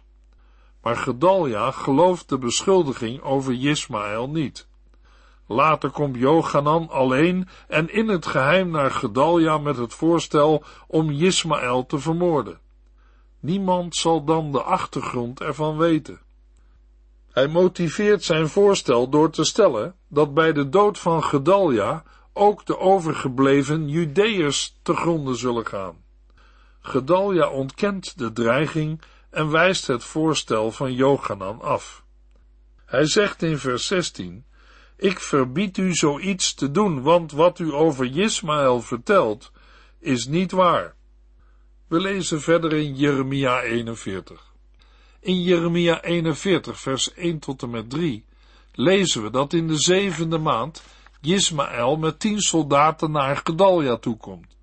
Maar 0.81 0.95
Gedalja 0.95 1.71
gelooft 1.71 2.29
de 2.29 2.37
beschuldiging 2.37 3.21
over 3.21 3.53
Ismaël 3.69 4.29
niet. 4.29 4.67
Later 5.45 5.89
komt 5.89 6.15
Jochanan 6.15 6.89
alleen 6.89 7.47
en 7.67 7.93
in 7.93 8.07
het 8.07 8.25
geheim 8.25 8.69
naar 8.69 8.91
Gedalja 8.91 9.57
met 9.57 9.77
het 9.77 9.93
voorstel 9.93 10.63
om 10.87 11.09
Ismaël 11.09 11.85
te 11.85 11.99
vermoorden. 11.99 12.59
Niemand 13.39 13.95
zal 13.95 14.23
dan 14.23 14.51
de 14.51 14.61
achtergrond 14.61 15.41
ervan 15.41 15.77
weten. 15.77 16.19
Hij 17.39 17.47
motiveert 17.47 18.23
zijn 18.23 18.47
voorstel 18.47 19.09
door 19.09 19.29
te 19.29 19.43
stellen 19.43 19.95
dat 20.07 20.33
bij 20.33 20.53
de 20.53 20.69
dood 20.69 20.99
van 20.99 21.23
Gedalja 21.23 22.03
ook 22.33 22.65
de 22.65 22.77
overgebleven 22.77 23.89
Judeërs 23.89 24.79
te 24.81 24.95
gronden 24.95 25.35
zullen 25.35 25.65
gaan. 25.65 26.03
Gedalja 26.79 27.49
ontkent 27.49 28.17
de 28.17 28.31
dreiging 28.31 29.01
en 29.29 29.49
wijst 29.49 29.87
het 29.87 30.03
voorstel 30.03 30.71
van 30.71 30.93
Jochanan 30.93 31.61
af. 31.61 32.03
Hij 32.85 33.05
zegt 33.05 33.41
in 33.41 33.57
vers 33.57 33.87
16, 33.87 34.45
ik 34.97 35.19
verbied 35.19 35.77
u 35.77 35.93
zoiets 35.93 36.53
te 36.53 36.71
doen, 36.71 37.01
want 37.01 37.31
wat 37.31 37.59
u 37.59 37.73
over 37.73 38.17
Ismaël 38.17 38.81
vertelt, 38.81 39.51
is 39.99 40.25
niet 40.25 40.51
waar. 40.51 40.95
We 41.87 41.99
lezen 41.99 42.41
verder 42.41 42.73
in 42.73 42.95
Jeremia 42.95 43.61
41. 43.61 44.48
In 45.21 45.41
Jeremia 45.41 46.01
41, 46.01 46.79
vers 46.79 47.13
1 47.13 47.39
tot 47.39 47.61
en 47.61 47.69
met 47.69 47.89
3, 47.89 48.25
lezen 48.71 49.23
we 49.23 49.29
dat 49.29 49.53
in 49.53 49.67
de 49.67 49.77
zevende 49.77 50.37
maand 50.37 50.83
Ismaël 51.21 51.97
met 51.97 52.19
tien 52.19 52.39
soldaten 52.39 53.11
naar 53.11 53.41
Gedalja 53.43 53.97
toekomt. 53.97 54.57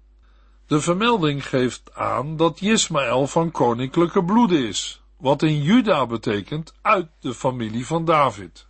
De 0.66 0.80
vermelding 0.80 1.48
geeft 1.48 1.94
aan 1.94 2.36
dat 2.36 2.60
Ismaël 2.60 3.26
van 3.26 3.50
koninklijke 3.50 4.24
bloede 4.24 4.68
is. 4.68 5.00
wat 5.16 5.42
in 5.42 5.62
Juda 5.62 6.06
betekent 6.06 6.74
uit 6.82 7.08
de 7.20 7.34
familie 7.34 7.86
van 7.86 8.04
David. 8.04 8.66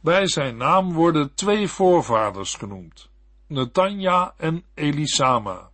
Bij 0.00 0.26
zijn 0.26 0.56
naam 0.56 0.92
worden 0.92 1.34
twee 1.34 1.68
voorvaders 1.68 2.54
genoemd, 2.54 3.08
Netanja 3.46 4.34
en 4.36 4.64
Elisama. 4.74 5.70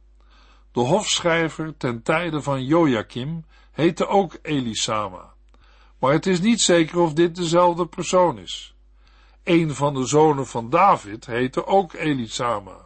De 0.72 0.80
hofschrijver 0.80 1.76
ten 1.76 2.02
tijde 2.02 2.42
van 2.42 2.64
Joachim 2.64 3.44
heette 3.78 4.06
ook 4.06 4.38
Elisama, 4.42 5.32
maar 5.98 6.12
het 6.12 6.26
is 6.26 6.40
niet 6.40 6.60
zeker 6.60 6.98
of 6.98 7.12
dit 7.12 7.36
dezelfde 7.36 7.86
persoon 7.86 8.38
is. 8.38 8.74
Een 9.44 9.74
van 9.74 9.94
de 9.94 10.06
zonen 10.06 10.46
van 10.46 10.70
David 10.70 11.26
heette 11.26 11.66
ook 11.66 11.92
Elisama. 11.92 12.76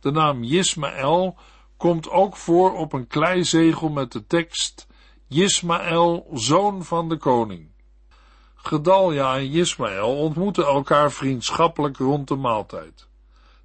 De 0.00 0.10
naam 0.10 0.44
Ismaël 0.44 1.36
komt 1.76 2.10
ook 2.10 2.36
voor 2.36 2.74
op 2.74 2.92
een 2.92 3.06
kleizegel 3.06 3.88
met 3.88 4.12
de 4.12 4.26
tekst 4.26 4.86
Ismaël, 5.28 6.26
zoon 6.32 6.84
van 6.84 7.08
de 7.08 7.16
koning. 7.16 7.68
Gedalja 8.54 9.36
en 9.36 9.50
Ismaël 9.50 10.16
ontmoeten 10.16 10.64
elkaar 10.64 11.12
vriendschappelijk 11.12 11.96
rond 11.96 12.28
de 12.28 12.36
maaltijd. 12.36 13.08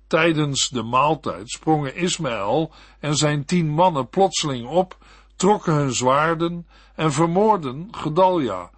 Tijdens 0.07 0.69
de 0.69 0.83
maaltijd 0.83 1.49
sprongen 1.49 1.95
Ismaël 1.95 2.71
en 2.99 3.15
zijn 3.15 3.45
tien 3.45 3.69
mannen 3.69 4.09
plotseling 4.09 4.67
op, 4.67 4.97
trokken 5.35 5.73
hun 5.73 5.93
zwaarden 5.93 6.67
en 6.95 7.11
vermoorden 7.11 7.87
Gedalja, 7.91 8.69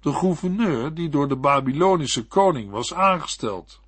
de 0.00 0.12
gouverneur 0.12 0.94
die 0.94 1.08
door 1.08 1.28
de 1.28 1.36
Babylonische 1.36 2.26
koning 2.26 2.70
was 2.70 2.94
aangesteld. 2.94 3.80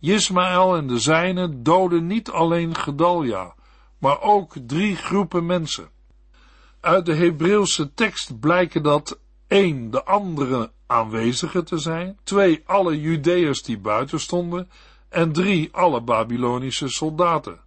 Ismaël 0.00 0.76
en 0.76 0.86
de 0.86 0.98
zijnen 0.98 1.62
doden 1.62 2.06
niet 2.06 2.30
alleen 2.30 2.74
Gedalja, 2.74 3.54
maar 3.98 4.20
ook 4.20 4.54
drie 4.66 4.96
groepen 4.96 5.46
mensen. 5.46 5.88
Uit 6.80 7.06
de 7.06 7.14
Hebreeuwse 7.14 7.94
tekst 7.94 8.40
blijken 8.40 8.82
dat 8.82 9.18
één 9.46 9.90
de 9.90 10.04
andere 10.04 10.72
aanwezigen 10.86 11.64
te 11.64 11.78
zijn, 11.78 12.18
twee 12.22 12.62
alle 12.66 13.00
Judeërs 13.00 13.62
die 13.62 13.78
buiten 13.78 14.20
stonden 14.20 14.70
en 15.08 15.32
drie 15.32 15.68
alle 15.72 16.02
Babylonische 16.02 16.88
soldaten. 16.88 17.60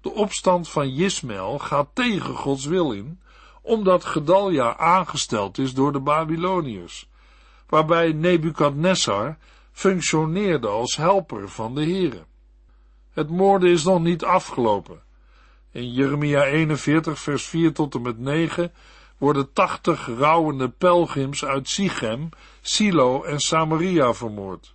De 0.00 0.10
opstand 0.12 0.68
van 0.68 0.84
Ismaël 0.84 1.58
gaat 1.58 1.88
tegen 1.92 2.34
Gods 2.34 2.64
wil 2.64 2.92
in, 2.92 3.20
omdat 3.62 4.04
Gedalja 4.04 4.76
aangesteld 4.76 5.58
is 5.58 5.74
door 5.74 5.92
de 5.92 6.00
Babyloniërs, 6.00 7.08
waarbij 7.68 8.12
Nebukadnessar 8.12 9.36
functioneerde 9.72 10.68
als 10.68 10.96
helper 10.96 11.48
van 11.48 11.74
de 11.74 11.84
Here. 11.84 12.24
Het 13.12 13.30
moorden 13.30 13.70
is 13.70 13.84
nog 13.84 14.00
niet 14.00 14.24
afgelopen. 14.24 15.02
In 15.72 15.92
Jeremia 15.92 16.44
41 16.44 17.18
vers 17.18 17.44
4 17.44 17.72
tot 17.72 17.94
en 17.94 18.02
met 18.02 18.18
9 18.18 18.72
worden 19.18 19.52
tachtig 19.52 20.06
rouwende 20.06 20.68
pelgrims 20.68 21.44
uit 21.44 21.68
Sichem, 21.68 22.28
Silo 22.60 23.22
en 23.22 23.40
Samaria 23.40 24.14
vermoord. 24.14 24.74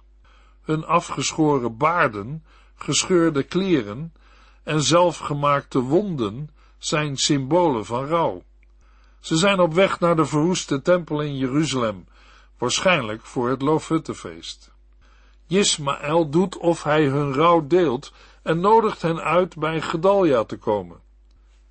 Hun 0.61 0.85
afgeschoren 0.85 1.77
baarden, 1.77 2.43
gescheurde 2.75 3.43
kleren 3.43 4.13
en 4.65 4.81
zelfgemaakte 4.81 5.79
wonden 5.79 6.49
zijn 6.77 7.17
symbolen 7.17 7.85
van 7.85 8.05
rouw. 8.05 8.43
Ze 9.19 9.37
zijn 9.37 9.59
op 9.59 9.73
weg 9.73 9.99
naar 9.99 10.15
de 10.15 10.25
verwoeste 10.25 10.81
tempel 10.81 11.21
in 11.21 11.37
Jeruzalem, 11.37 12.07
waarschijnlijk 12.57 13.25
voor 13.25 13.49
het 13.49 13.61
Loofhuttenfeest. 13.61 14.73
Ismaël 15.47 16.29
doet 16.29 16.57
of 16.57 16.83
hij 16.83 17.05
hun 17.05 17.33
rouw 17.33 17.67
deelt 17.67 18.13
en 18.43 18.59
nodigt 18.59 19.01
hen 19.01 19.21
uit 19.23 19.55
bij 19.55 19.81
Gedalja 19.81 20.43
te 20.43 20.57
komen. 20.57 20.99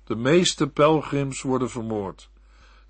De 0.03 0.15
meeste 0.15 0.67
pelgrims 0.67 1.41
worden 1.41 1.69
vermoord. 1.69 2.29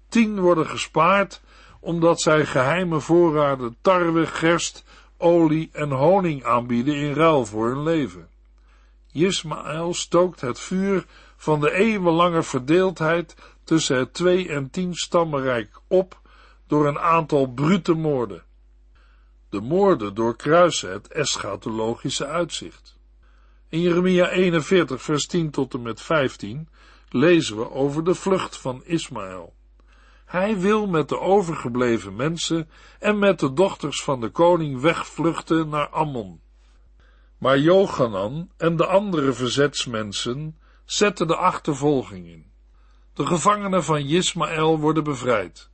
Tien 0.10 0.40
worden 0.40 0.68
gespaard 0.68 1.42
omdat 1.80 2.22
zij 2.22 2.46
geheime 2.46 3.00
voorraden 3.00 3.76
tarwe, 3.82 4.26
gerst, 4.26 4.84
olie 5.18 5.70
en 5.72 5.92
honing 5.92 6.44
aanbieden 6.44 6.96
in 6.96 7.14
ruil 7.14 7.46
voor 7.46 7.68
hun 7.68 7.84
leven. 7.84 8.30
Ismaël 9.24 9.94
stookt 9.94 10.42
het 10.42 10.60
vuur 10.60 11.06
van 11.38 11.60
de 11.60 11.72
eeuwenlange 11.72 12.44
verdeeldheid 12.44 13.36
tussen 13.64 13.98
het 13.98 14.14
twee 14.14 14.50
en 14.50 14.70
tien 14.70 14.94
stammenrijk 14.94 15.80
op 15.88 16.20
door 16.68 16.88
een 16.88 17.00
aantal 17.00 17.48
brute 17.48 17.94
moorden. 17.94 18.44
De 19.50 19.62
moorden 19.62 20.16
doorkruisen 20.16 20.92
het 20.92 21.08
eschatologische 21.08 22.26
uitzicht. 22.26 22.98
In 23.70 23.82
Jeremia 23.82 24.30
41 24.30 25.02
vers 25.02 25.26
10 25.26 25.52
tot 25.52 25.74
en 25.74 25.82
met 25.82 26.02
15 26.02 26.70
lezen 27.10 27.58
we 27.58 27.72
over 27.72 28.04
de 28.04 28.16
vlucht 28.16 28.58
van 28.58 28.82
Ismaël. 28.86 29.54
Hij 30.26 30.60
wil 30.60 30.88
met 30.88 31.10
de 31.10 31.20
overgebleven 31.20 32.16
mensen 32.16 32.70
en 33.00 33.20
met 33.20 33.40
de 33.40 33.54
dochters 33.54 34.04
van 34.04 34.22
de 34.22 34.30
koning 34.30 34.82
wegvluchten 34.82 35.70
naar 35.70 35.90
Ammon. 35.90 36.42
Maar 37.38 37.60
Jochanan 37.60 38.50
en 38.58 38.76
de 38.76 38.86
andere 38.86 39.34
verzetsmensen 39.34 40.58
zetten 40.86 41.28
de 41.28 41.36
achtervolging 41.36 42.28
in. 42.28 42.52
De 43.14 43.26
gevangenen 43.26 43.84
van 43.84 43.98
Ismaël 43.98 44.80
worden 44.80 45.04
bevrijd. 45.04 45.70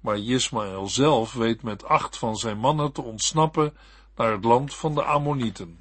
Maar 0.00 0.18
Ismaël 0.18 0.88
zelf 0.88 1.32
weet 1.32 1.62
met 1.62 1.84
acht 1.84 2.18
van 2.18 2.36
zijn 2.36 2.58
mannen 2.58 2.92
te 2.92 3.02
ontsnappen 3.02 3.76
naar 4.16 4.32
het 4.32 4.44
land 4.44 4.74
van 4.74 4.94
de 4.94 5.02
Ammonieten. 5.02 5.80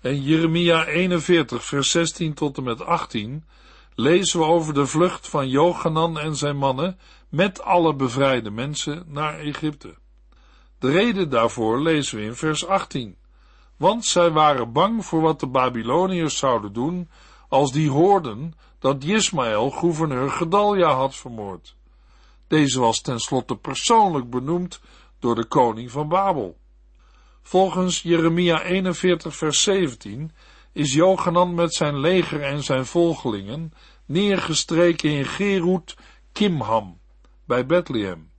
En 0.00 0.22
Jeremia 0.22 0.86
41 0.86 1.64
vers 1.64 1.90
16 1.90 2.34
tot 2.34 2.56
en 2.56 2.62
met 2.62 2.82
18 2.82 3.44
lezen 3.94 4.40
we 4.40 4.46
over 4.46 4.74
de 4.74 4.86
vlucht 4.86 5.28
van 5.28 5.48
Jochanan 5.48 6.18
en 6.18 6.36
zijn 6.36 6.56
mannen 6.56 6.98
met 7.28 7.62
alle 7.62 7.94
bevrijde 7.94 8.50
mensen 8.50 9.04
naar 9.06 9.38
Egypte. 9.38 9.94
De 10.78 10.90
reden 10.90 11.30
daarvoor 11.30 11.82
lezen 11.82 12.18
we 12.18 12.24
in 12.24 12.34
vers 12.34 12.66
18. 12.66 13.16
Want 13.78 14.04
zij 14.04 14.30
waren 14.30 14.72
bang 14.72 15.04
voor 15.04 15.20
wat 15.20 15.40
de 15.40 15.46
Babyloniërs 15.46 16.36
zouden 16.36 16.72
doen 16.72 17.08
als 17.48 17.72
die 17.72 17.90
hoorden 17.90 18.54
dat 18.78 19.04
Ismaël 19.04 19.70
gouverneur 19.70 20.30
Gedalja 20.30 20.94
had 20.94 21.16
vermoord. 21.16 21.76
Deze 22.48 22.80
was 22.80 23.00
tenslotte 23.00 23.56
persoonlijk 23.56 24.30
benoemd 24.30 24.80
door 25.18 25.34
de 25.34 25.44
koning 25.44 25.90
van 25.90 26.08
Babel. 26.08 26.56
Volgens 27.42 28.02
Jeremia 28.02 28.62
41 28.62 29.36
vers 29.36 29.62
17 29.62 30.32
is 30.72 30.92
Jochanan 30.92 31.54
met 31.54 31.74
zijn 31.74 31.98
leger 31.98 32.42
en 32.42 32.62
zijn 32.62 32.86
volgelingen 32.86 33.72
neergestreken 34.06 35.10
in 35.10 35.24
Gerut 35.24 35.96
Kimham 36.32 36.98
bij 37.44 37.66
Bethlehem, 37.66 38.30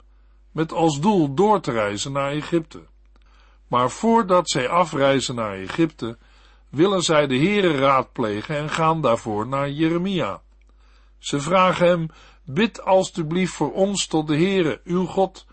met 0.51 0.71
als 0.73 0.99
doel 0.99 1.33
door 1.33 1.61
te 1.61 1.71
reizen 1.71 2.11
naar 2.11 2.31
Egypte. 2.31 2.87
Maar 3.69 3.91
voordat 3.91 4.49
zij 4.49 4.69
afreizen 4.69 5.35
naar 5.35 5.53
Egypte, 5.53 6.17
willen 6.69 7.01
zij 7.01 7.27
de 7.27 7.37
Heere 7.37 7.77
raadplegen 7.77 8.57
en 8.57 8.69
gaan 8.69 9.01
daarvoor 9.01 9.47
naar 9.47 9.69
Jeremia. 9.69 10.41
Ze 11.17 11.39
vragen 11.39 11.87
hem, 11.87 12.07
bid 12.43 12.81
alstublieft 12.81 13.53
voor 13.53 13.73
ons 13.73 14.07
tot 14.07 14.27
de 14.27 14.35
Heere, 14.35 14.81
uw 14.83 15.05
God, 15.05 15.45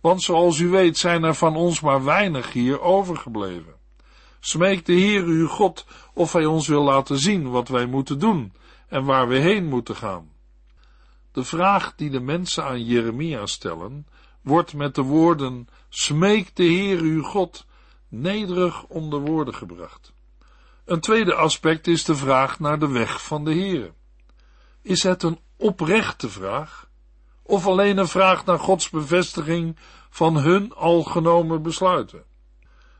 want 0.00 0.22
zoals 0.22 0.58
u 0.58 0.68
weet 0.68 0.98
zijn 0.98 1.22
er 1.22 1.34
van 1.34 1.56
ons 1.56 1.80
maar 1.80 2.04
weinig 2.04 2.52
hier 2.52 2.80
overgebleven. 2.80 3.74
Smeek 4.40 4.86
de 4.86 4.92
Heer 4.92 5.22
uw 5.24 5.46
God 5.46 5.86
of 6.14 6.32
hij 6.32 6.44
ons 6.44 6.68
wil 6.68 6.82
laten 6.82 7.18
zien 7.18 7.50
wat 7.50 7.68
wij 7.68 7.86
moeten 7.86 8.18
doen 8.18 8.52
en 8.88 9.04
waar 9.04 9.28
we 9.28 9.38
heen 9.38 9.64
moeten 9.64 9.96
gaan. 9.96 10.30
De 11.32 11.44
vraag 11.44 11.94
die 11.96 12.10
de 12.10 12.20
mensen 12.20 12.64
aan 12.64 12.84
Jeremia 12.84 13.46
stellen, 13.46 14.06
wordt 14.42 14.74
met 14.74 14.94
de 14.94 15.02
woorden, 15.02 15.68
smeek 15.88 16.56
de 16.56 16.62
Heer 16.64 17.00
uw 17.00 17.22
God, 17.22 17.66
nederig 18.08 18.84
onder 18.84 19.20
woorden 19.20 19.54
gebracht. 19.54 20.12
Een 20.84 21.00
tweede 21.00 21.34
aspect 21.34 21.86
is 21.86 22.04
de 22.04 22.14
vraag 22.14 22.60
naar 22.60 22.78
de 22.78 22.88
weg 22.88 23.22
van 23.22 23.44
de 23.44 23.52
Heer. 23.52 23.92
Is 24.82 25.02
het 25.02 25.22
een 25.22 25.38
oprechte 25.56 26.28
vraag? 26.28 26.88
Of 27.42 27.66
alleen 27.66 27.98
een 27.98 28.08
vraag 28.08 28.44
naar 28.44 28.58
Gods 28.58 28.90
bevestiging 28.90 29.76
van 30.10 30.36
hun 30.36 30.74
al 30.74 31.02
genomen 31.02 31.62
besluiten? 31.62 32.24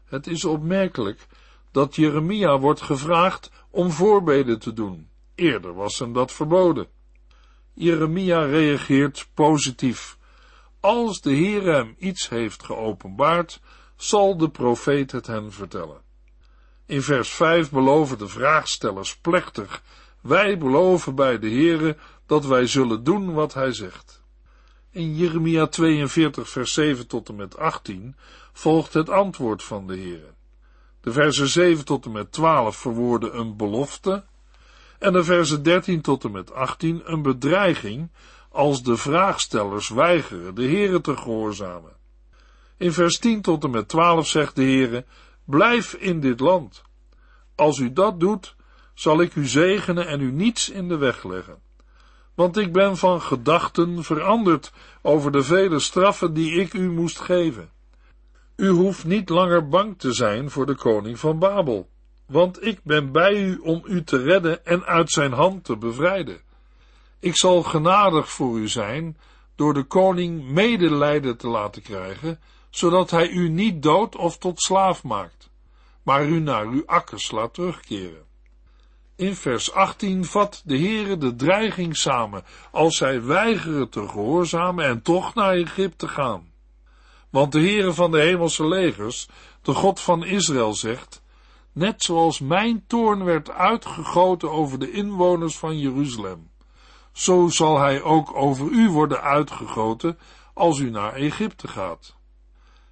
Het 0.05 0.27
is 0.27 0.45
opmerkelijk 0.45 1.27
dat 1.71 1.97
Jeremia 1.97 2.59
wordt 2.59 2.81
gevraagd 2.81 3.51
om 3.71 3.91
voorbeden 3.91 4.59
te 4.59 4.73
doen. 4.73 5.09
Eerder 5.35 5.75
was 5.75 5.99
hem 5.99 6.13
dat 6.13 6.33
verboden. 6.33 6.87
Jeremia 7.73 8.45
reageert 8.45 9.29
positief. 9.35 10.19
Als 10.81 11.21
de 11.21 11.33
Heer 11.33 11.63
hem 11.63 11.95
iets 11.99 12.29
heeft 12.29 12.63
geopenbaard, 12.63 13.61
zal 13.97 14.37
de 14.37 14.51
profeet 14.51 15.13
het 15.13 15.27
hen 15.27 15.53
vertellen. 15.53 16.01
In 16.87 17.03
vers 17.03 17.29
5 17.29 17.71
beloven 17.71 18.19
de 18.19 18.29
vraagstellers 18.29 19.17
plechtig, 19.17 19.83
wij 20.21 20.59
beloven 20.59 21.15
bij 21.15 21.39
de 21.39 21.49
Heere 21.49 21.97
dat 22.27 22.47
wij 22.47 22.67
zullen 22.67 23.05
doen 23.05 23.33
wat 23.33 23.55
hij 23.55 23.73
zegt. 23.73 24.23
In 24.91 25.17
Jeremia 25.17 25.67
42 25.67 26.49
vers 26.49 26.73
7 26.73 27.07
tot 27.07 27.29
en 27.29 27.37
met 27.37 27.57
18 27.57 28.17
volgt 28.53 28.93
het 28.93 29.09
antwoord 29.09 29.63
van 29.63 29.87
de 29.87 29.97
Heere. 29.97 30.33
De 31.01 31.13
versen 31.13 31.49
7 31.49 31.85
tot 31.85 32.05
en 32.05 32.13
met 32.13 32.33
12 32.33 32.77
verwoorden 32.77 33.39
een 33.39 33.57
belofte 33.57 34.25
en 34.99 35.13
de 35.13 35.25
versen 35.25 35.63
13 35.63 36.01
tot 36.01 36.25
en 36.25 36.31
met 36.31 36.53
18 36.53 37.03
een 37.05 37.23
bedreiging 37.23 38.11
als 38.51 38.83
de 38.83 38.97
vraagstellers 38.97 39.89
weigeren 39.89 40.55
de 40.55 40.63
Heere 40.63 41.01
te 41.01 41.17
gehoorzamen. 41.17 41.93
In 42.77 42.93
vers 42.93 43.19
10 43.19 43.43
tot 43.43 43.65
en 43.65 43.71
met 43.71 43.89
12 43.89 44.27
zegt 44.27 44.57
de 44.57 44.63
Heere, 44.63 45.05
blijf 45.45 45.95
in 45.95 46.21
dit 46.21 46.41
land. 46.41 46.83
Als 47.55 47.79
u 47.79 47.93
dat 47.93 48.21
doet, 48.21 48.55
zal 48.95 49.21
ik 49.21 49.35
u 49.35 49.47
zegenen 49.47 50.07
en 50.07 50.21
u 50.21 50.33
niets 50.33 50.71
in 50.71 50.89
de 50.89 50.97
weg 50.97 51.25
leggen. 51.25 51.59
Want 52.35 52.57
ik 52.57 52.73
ben 52.73 52.97
van 52.97 53.21
gedachten 53.21 54.05
veranderd 54.05 54.73
over 55.03 55.33
de 55.33 55.43
vele 55.43 55.79
straffen 55.79 56.35
die 56.35 56.61
ik 56.61 56.73
u 56.73 56.91
moest 56.91 57.21
geven. 57.21 57.71
U 58.57 58.69
hoeft 58.69 59.05
niet 59.05 59.29
langer 59.29 59.69
bang 59.69 59.99
te 59.99 60.13
zijn 60.13 60.51
voor 60.51 60.67
de 60.67 60.75
koning 60.75 61.19
van 61.19 61.39
Babel, 61.39 61.89
want 62.27 62.67
ik 62.67 62.81
ben 62.83 63.13
bij 63.13 63.43
u 63.43 63.59
om 63.59 63.83
u 63.87 64.05
te 64.05 64.23
redden 64.23 64.65
en 64.65 64.85
uit 64.85 65.11
zijn 65.11 65.33
hand 65.33 65.65
te 65.65 65.77
bevrijden. 65.77 66.41
Ik 67.21 67.37
zal 67.37 67.63
genadig 67.63 68.31
voor 68.31 68.59
u 68.59 68.69
zijn 68.69 69.17
door 69.55 69.75
de 69.75 69.85
koning 69.85 70.49
medelijden 70.49 71.37
te 71.37 71.49
laten 71.49 71.83
krijgen, 71.83 72.41
zodat 72.71 73.11
hij 73.11 73.29
u 73.29 73.49
niet 73.49 73.83
dood 73.83 74.17
of 74.17 74.39
tot 74.39 74.61
slaaf 74.61 75.03
maakt, 75.05 75.51
maar 76.03 76.27
u 76.27 76.41
naar 76.41 76.67
uw 76.67 76.83
akkers 76.87 77.31
laat 77.31 77.55
terugkeren. 77.55 78.25
In 79.17 79.35
vers 79.35 79.73
18 79.73 80.25
vat 80.25 80.63
de 80.65 80.79
Heere 80.79 81.19
de 81.19 81.37
dreiging 81.37 81.97
samen, 81.97 82.45
als 82.71 82.97
zij 82.97 83.23
weigeren 83.23 83.89
te 83.89 84.09
gehoorzamen 84.09 84.85
en 84.85 85.03
toch 85.03 85.35
naar 85.35 85.55
Egypte 85.55 86.09
gaan. 86.09 86.53
Want 87.31 87.53
de 87.53 87.61
Heere 87.61 87.93
van 87.93 88.11
de 88.11 88.21
hemelse 88.21 88.67
legers, 88.67 89.29
de 89.63 89.75
God 89.75 90.01
van 90.01 90.25
Israël, 90.25 90.75
zegt, 90.75 91.23
net 91.73 92.03
zoals 92.03 92.39
mijn 92.39 92.85
toorn 92.87 93.25
werd 93.25 93.51
uitgegoten 93.51 94.51
over 94.51 94.79
de 94.79 94.91
inwoners 94.91 95.59
van 95.59 95.79
Jeruzalem, 95.79 96.50
zo 97.13 97.49
zal 97.49 97.79
hij 97.79 98.03
ook 98.03 98.37
over 98.37 98.69
u 98.71 98.91
worden 98.91 99.23
uitgegoten 99.23 100.19
als 100.55 100.79
u 100.79 100.91
naar 100.91 101.13
Egypte 101.13 101.69
gaat. 101.69 102.17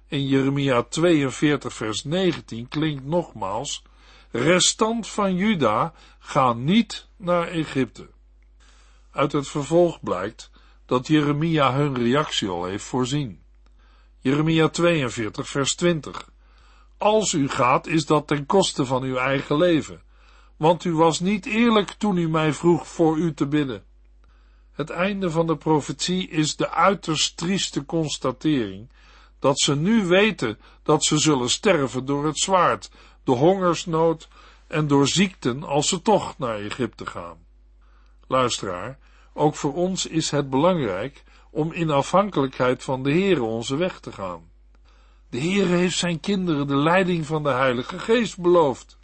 In 0.07 0.27
Jeremia 0.27 0.83
42 0.83 1.73
vers 1.73 2.03
19 2.03 2.67
klinkt 2.67 3.05
nogmaals, 3.05 3.83
restant 4.31 5.07
van 5.07 5.35
Juda, 5.35 5.93
ga 6.19 6.53
niet 6.53 7.07
naar 7.17 7.47
Egypte. 7.47 8.09
Uit 9.11 9.31
het 9.31 9.47
vervolg 9.47 10.01
blijkt 10.01 10.51
dat 10.85 11.07
Jeremia 11.07 11.73
hun 11.73 11.95
reactie 11.95 12.47
al 12.47 12.65
heeft 12.65 12.83
voorzien. 12.83 13.41
Jeremia 14.19 14.69
42 14.69 15.47
vers 15.47 15.75
20. 15.75 16.29
Als 16.97 17.33
u 17.33 17.49
gaat, 17.49 17.87
is 17.87 18.05
dat 18.05 18.27
ten 18.27 18.45
koste 18.45 18.85
van 18.85 19.03
uw 19.03 19.15
eigen 19.15 19.57
leven, 19.57 20.01
want 20.57 20.83
u 20.83 20.93
was 20.93 21.19
niet 21.19 21.45
eerlijk 21.45 21.89
toen 21.89 22.17
u 22.17 22.29
mij 22.29 22.53
vroeg 22.53 22.87
voor 22.87 23.17
u 23.17 23.33
te 23.33 23.47
bidden. 23.47 23.83
Het 24.79 24.89
einde 24.89 25.31
van 25.31 25.47
de 25.47 25.57
profetie 25.57 26.29
is 26.29 26.55
de 26.55 26.69
uiterst 26.69 27.37
trieste 27.37 27.85
constatering 27.85 28.89
dat 29.39 29.59
ze 29.59 29.75
nu 29.75 30.05
weten 30.05 30.59
dat 30.83 31.03
ze 31.03 31.17
zullen 31.17 31.49
sterven 31.49 32.05
door 32.05 32.25
het 32.25 32.39
zwaard, 32.39 32.91
de 33.23 33.31
hongersnood 33.31 34.27
en 34.67 34.87
door 34.87 35.07
ziekten 35.07 35.63
als 35.63 35.87
ze 35.87 36.01
toch 36.01 36.37
naar 36.37 36.59
Egypte 36.59 37.05
gaan. 37.05 37.37
Luisteraar, 38.27 38.97
ook 39.33 39.55
voor 39.55 39.73
ons 39.73 40.05
is 40.05 40.31
het 40.31 40.49
belangrijk 40.49 41.23
om 41.51 41.71
in 41.71 41.89
afhankelijkheid 41.89 42.83
van 42.83 43.03
de 43.03 43.11
Heere 43.11 43.43
onze 43.43 43.75
weg 43.75 43.99
te 43.99 44.11
gaan. 44.11 44.49
De 45.29 45.39
Heere 45.39 45.75
heeft 45.75 45.97
zijn 45.97 46.19
kinderen 46.19 46.67
de 46.67 46.77
leiding 46.77 47.25
van 47.25 47.43
de 47.43 47.49
Heilige 47.49 47.99
Geest 47.99 48.37
beloofd. 48.37 48.98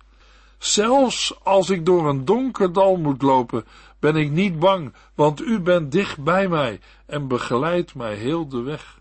Zelfs 0.66 1.44
als 1.44 1.70
ik 1.70 1.86
door 1.86 2.10
een 2.10 2.26
donker 2.26 2.74
dal 2.74 2.96
moet 2.96 3.22
lopen, 3.22 3.66
ben 4.00 4.16
ik 4.16 4.32
niet 4.32 4.60
bang, 4.60 4.94
want 5.16 5.42
u 5.42 5.60
bent 5.60 5.92
dicht 5.92 6.24
bij 6.24 6.48
mij 6.48 6.80
en 7.06 7.28
begeleidt 7.28 7.96
mij 7.96 8.16
heel 8.16 8.48
de 8.48 8.62
weg. 8.62 9.00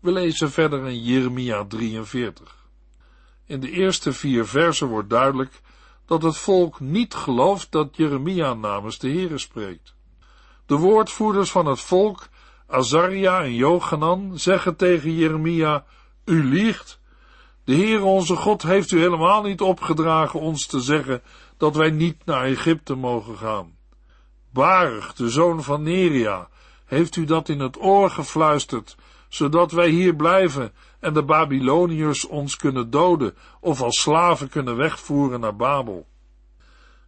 We 0.00 0.12
lezen 0.12 0.50
verder 0.50 0.86
in 0.86 1.02
Jeremia 1.02 1.64
43. 1.64 2.68
In 3.44 3.60
de 3.60 3.70
eerste 3.70 4.12
vier 4.12 4.46
versen 4.46 4.86
wordt 4.86 5.10
duidelijk 5.10 5.60
dat 6.06 6.22
het 6.22 6.36
volk 6.36 6.80
niet 6.80 7.14
gelooft 7.14 7.72
dat 7.72 7.96
Jeremia 7.96 8.54
namens 8.54 8.98
de 8.98 9.08
Heere 9.08 9.38
spreekt. 9.38 9.94
De 10.66 10.76
woordvoerders 10.76 11.50
van 11.50 11.66
het 11.66 11.80
volk, 11.80 12.28
Azaria 12.66 13.42
en 13.42 13.54
Jochanan, 13.54 14.38
zeggen 14.38 14.76
tegen 14.76 15.14
Jeremia, 15.14 15.84
u 16.24 16.44
liegt. 16.44 17.00
De 17.66 17.74
Heere 17.74 18.04
onze 18.04 18.36
God 18.36 18.62
heeft 18.62 18.90
u 18.90 18.98
helemaal 18.98 19.42
niet 19.42 19.60
opgedragen 19.60 20.40
ons 20.40 20.66
te 20.66 20.80
zeggen 20.80 21.22
dat 21.56 21.76
wij 21.76 21.90
niet 21.90 22.24
naar 22.24 22.44
Egypte 22.44 22.94
mogen 22.94 23.36
gaan. 23.36 23.76
Baruch, 24.50 25.14
de 25.14 25.28
zoon 25.28 25.62
van 25.62 25.82
Neria, 25.82 26.48
heeft 26.84 27.16
u 27.16 27.24
dat 27.24 27.48
in 27.48 27.60
het 27.60 27.80
oor 27.80 28.10
gefluisterd, 28.10 28.96
zodat 29.28 29.72
wij 29.72 29.88
hier 29.88 30.16
blijven 30.16 30.72
en 31.00 31.14
de 31.14 31.24
Babyloniërs 31.24 32.26
ons 32.26 32.56
kunnen 32.56 32.90
doden 32.90 33.36
of 33.60 33.82
als 33.82 34.00
slaven 34.00 34.48
kunnen 34.48 34.76
wegvoeren 34.76 35.40
naar 35.40 35.56
Babel. 35.56 36.06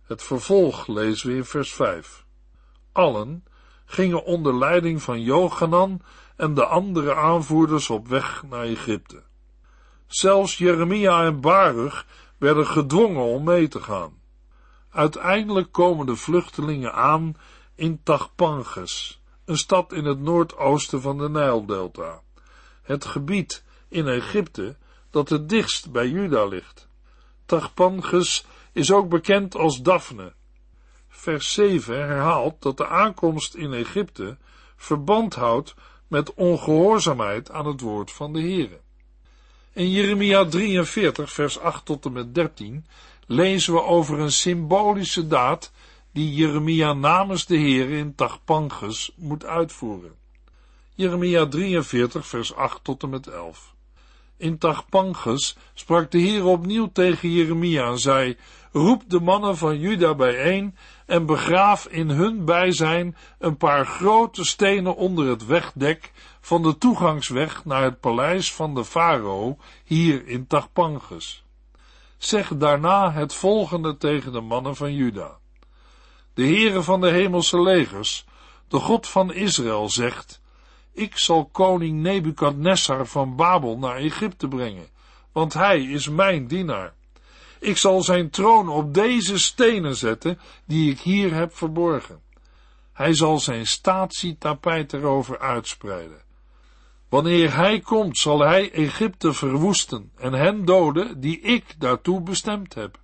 Het 0.03 0.23
vervolg 0.23 0.87
lezen 0.87 1.29
we 1.29 1.37
in 1.37 1.45
vers 1.45 1.73
5. 1.73 2.25
Allen 2.93 3.45
gingen 3.85 4.25
onder 4.25 4.59
leiding 4.59 5.03
van 5.03 5.21
Jochanan 5.21 6.03
en 6.37 6.55
de 6.55 6.65
andere 6.65 7.15
aanvoerders 7.15 7.91
op 7.91 8.09
weg 8.09 8.43
naar 8.49 8.65
Egypte. 8.65 9.27
Zelfs 10.09 10.59
Jeremia 10.59 11.25
en 11.25 11.41
Baruch 11.41 12.07
werden 12.39 12.67
gedwongen 12.67 13.25
om 13.25 13.45
mee 13.45 13.69
te 13.69 13.83
gaan. 13.83 14.13
Uiteindelijk 14.91 15.73
komen 15.73 16.07
de 16.07 16.17
vluchtelingen 16.17 16.95
aan 16.95 17.37
in 17.75 18.01
Tachpanges, 18.03 19.23
een 19.45 19.57
stad 19.57 19.93
in 19.93 20.05
het 20.05 20.21
noordoosten 20.21 21.01
van 21.01 21.19
de 21.19 21.29
Nijldelta, 21.29 22.23
het 22.83 23.05
gebied 23.05 23.65
in 23.89 24.07
Egypte 24.07 24.77
dat 25.11 25.29
het 25.29 25.49
dichtst 25.49 25.93
bij 25.93 26.09
Juda 26.09 26.45
ligt. 26.45 26.89
Tachpanges 27.47 28.47
is 28.73 28.93
ook 28.93 29.09
bekend 29.09 29.57
als 29.57 29.83
Daphne. 29.83 30.33
Vers 31.09 31.53
7 31.53 32.07
herhaalt 32.07 32.63
dat 32.63 32.77
de 32.77 32.87
aankomst 32.87 33.55
in 33.55 33.73
Egypte 33.73 34.39
verband 34.77 35.35
houdt 35.35 35.75
met 36.07 36.35
ongehoorzaamheid 36.35 37.51
aan 37.51 37.67
het 37.67 37.81
woord 37.81 38.13
van 38.13 38.33
de 38.33 38.41
Heere. 38.41 38.81
In 39.79 39.91
Jeremia 39.91 40.45
43, 40.45 41.33
vers 41.33 41.59
8 41.59 41.85
tot 41.85 42.05
en 42.05 42.13
met 42.13 42.35
13 42.35 42.87
lezen 43.27 43.73
we 43.73 43.83
over 43.83 44.19
een 44.19 44.33
symbolische 44.33 45.27
daad 45.27 45.73
die 46.13 46.35
Jeremia 46.35 46.93
namens 46.93 47.47
de 47.47 47.57
Heer 47.57 47.91
in 47.91 48.15
Tachpanges 48.15 49.13
moet 49.17 49.45
uitvoeren. 49.45 50.15
Jeremia 50.95 51.47
43, 51.47 52.27
vers 52.27 52.55
8 52.55 52.85
tot 52.85 53.03
en 53.03 53.09
met 53.09 53.27
11. 53.27 53.75
In 54.37 54.59
Tachpanges 54.59 55.57
sprak 55.75 56.11
de 56.11 56.19
Heer 56.19 56.45
opnieuw 56.45 56.91
tegen 56.93 57.31
Jeremia 57.31 57.87
en 57.91 57.99
zei, 57.99 58.37
roep 58.73 59.03
de 59.07 59.21
mannen 59.21 59.57
van 59.57 59.79
Juda 59.79 60.15
bijeen 60.15 60.77
en 61.07 61.27
begraaf 61.27 61.87
in 61.87 62.09
hun 62.09 62.45
bijzijn 62.45 63.17
een 63.39 63.57
paar 63.57 63.87
grote 63.87 64.45
stenen 64.45 64.97
onder 64.97 65.29
het 65.29 65.47
wegdek 65.47 66.13
van 66.49 66.63
de 66.63 66.79
toegangsweg 66.79 67.65
naar 67.65 67.83
het 67.83 68.01
paleis 68.01 68.53
van 68.53 68.75
de 68.75 68.85
farao 68.85 69.59
hier 69.85 70.27
in 70.27 70.47
Tachpanges. 70.47 71.45
Zeg 72.19 72.57
daarna 72.57 73.13
het 73.13 73.35
volgende 73.35 73.97
tegen 73.97 74.33
de 74.33 74.41
mannen 74.41 74.77
van 74.77 74.95
Juda. 74.95 75.39
De 76.35 76.43
Heere 76.43 76.83
van 76.83 77.01
de 77.01 77.11
hemelse 77.11 77.61
legers, 77.63 78.25
de 78.69 78.79
God 78.79 79.09
van 79.09 79.33
Israël, 79.33 79.89
zegt, 79.89 80.41
ik 80.93 81.19
zal 81.19 81.47
koning 81.47 82.01
Nebukadnessar 82.01 83.07
van 83.07 83.37
Babel 83.37 83.79
naar 83.79 83.97
Egypte 83.97 84.49
brengen, 84.49 84.89
want 85.33 85.53
hij 85.53 85.83
is 85.83 86.09
mijn 86.09 86.47
dienaar. 86.47 86.95
Ik 87.61 87.77
zal 87.77 88.03
zijn 88.03 88.31
troon 88.31 88.69
op 88.69 88.95
deze 88.95 89.39
stenen 89.39 89.97
zetten, 89.97 90.39
die 90.65 90.91
ik 90.91 91.01
hier 91.01 91.35
heb 91.35 91.57
verborgen. 91.57 92.21
Hij 92.93 93.15
zal 93.15 93.39
zijn 93.39 93.67
statietapijt 93.67 94.93
erover 94.93 95.39
uitspreiden. 95.39 96.27
Wanneer 97.09 97.57
hij 97.57 97.81
komt, 97.81 98.19
zal 98.19 98.41
hij 98.41 98.73
Egypte 98.73 99.33
verwoesten 99.33 100.13
en 100.17 100.33
hen 100.33 100.65
doden 100.65 101.21
die 101.21 101.41
ik 101.41 101.75
daartoe 101.79 102.21
bestemd 102.21 102.75
heb. 102.75 102.99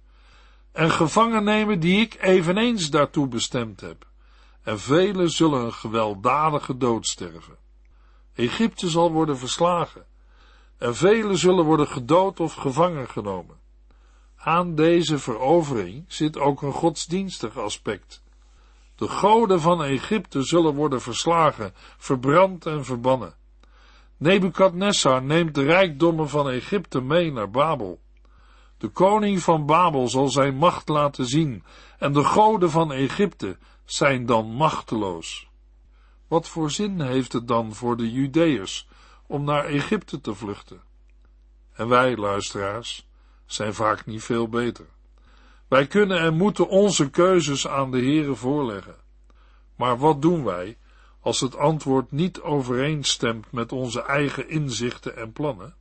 En 0.73 0.91
gevangen 0.91 1.45
nemen 1.45 1.81
die 1.81 2.01
ik 2.01 2.17
eveneens 2.21 2.91
daartoe 2.91 3.29
bestemd 3.29 3.81
heb. 3.81 4.07
En 4.63 4.81
velen 4.81 5.31
zullen 5.31 5.65
een 5.65 5.73
gewelddadige 5.73 6.77
dood 6.77 7.07
sterven. 7.07 7.57
Egypte 8.35 8.89
zal 8.89 9.13
worden 9.13 9.39
verslagen. 9.39 10.05
En 10.79 10.95
velen 10.95 11.39
zullen 11.39 11.65
worden 11.65 11.89
gedood 11.89 12.41
of 12.41 12.55
gevangen 12.55 13.09
genomen. 13.09 13.57
Aan 14.37 14.75
deze 14.75 15.19
verovering 15.19 16.05
zit 16.09 16.39
ook 16.39 16.63
een 16.63 16.73
godsdienstig 16.73 17.59
aspect. 17.59 18.23
De 18.97 19.09
goden 19.09 19.61
van 19.61 19.83
Egypte 19.83 20.43
zullen 20.43 20.75
worden 20.75 21.01
verslagen, 21.01 21.75
verbrand 21.99 22.67
en 22.67 22.85
verbannen. 22.85 23.35
Nebukadnessar 24.25 25.23
neemt 25.23 25.55
de 25.55 25.63
rijkdommen 25.63 26.29
van 26.29 26.49
Egypte 26.51 27.01
mee 27.01 27.33
naar 27.33 27.51
Babel. 27.51 28.01
De 28.79 28.89
koning 28.89 29.41
van 29.41 29.67
Babel 29.67 30.09
zal 30.09 30.29
zijn 30.29 30.57
macht 30.57 30.89
laten 30.89 31.27
zien 31.27 31.65
en 31.99 32.13
de 32.13 32.25
goden 32.25 32.71
van 32.71 32.93
Egypte 32.93 33.59
zijn 33.85 34.27
dan 34.27 34.47
machteloos. 34.47 35.49
Wat 36.29 36.49
voor 36.49 36.71
zin 36.71 37.01
heeft 37.01 37.33
het 37.33 37.49
dan 37.49 37.75
voor 37.75 37.97
de 37.97 38.13
Judeërs 38.13 38.89
om 39.27 39.45
naar 39.45 39.65
Egypte 39.65 40.21
te 40.21 40.35
vluchten? 40.35 40.81
En 41.73 41.89
wij, 41.89 42.17
luisteraars, 42.17 43.07
zijn 43.47 43.75
vaak 43.75 44.07
niet 44.07 44.23
veel 44.23 44.49
beter. 44.49 44.87
Wij 45.69 45.87
kunnen 45.87 46.19
en 46.19 46.35
moeten 46.35 46.69
onze 46.69 47.11
keuzes 47.11 47.69
aan 47.69 47.91
de 47.91 47.99
Heere 47.99 48.35
voorleggen. 48.35 48.97
Maar 49.77 49.99
wat 49.99 50.23
doen 50.23 50.45
wij 50.45 50.77
als 51.25 51.41
het 51.41 51.57
antwoord 51.57 52.13
niet 52.13 52.41
overeenstemt 52.41 53.53
met 53.53 53.73
onze 53.73 54.03
eigen 54.03 54.49
inzichten 54.49 55.17
en 55.17 55.33
plannen? 55.33 55.75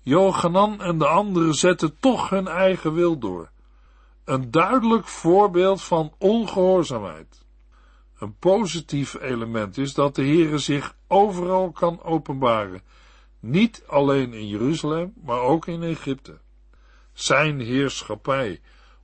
Johanan 0.00 0.82
en 0.82 0.98
de 0.98 1.06
anderen 1.06 1.54
zetten 1.54 1.96
toch 2.00 2.30
hun 2.30 2.48
eigen 2.48 2.94
wil 2.94 3.18
door. 3.18 3.50
Een 4.24 4.50
duidelijk 4.50 5.06
voorbeeld 5.06 5.82
van 5.82 6.12
ongehoorzaamheid. 6.18 7.44
Een 8.18 8.36
positief 8.38 9.20
element 9.20 9.78
is 9.78 9.94
dat 9.94 10.14
de 10.14 10.22
Heere 10.22 10.58
zich 10.58 10.96
overal 11.06 11.70
kan 11.70 12.02
openbaren, 12.02 12.82
niet 13.40 13.84
alleen 13.86 14.32
in 14.32 14.48
Jeruzalem, 14.48 15.12
maar 15.24 15.40
ook 15.40 15.66
in 15.66 15.82
Egypte. 15.82 16.38
Zijn 17.12 17.60
heerschappij 17.60 18.60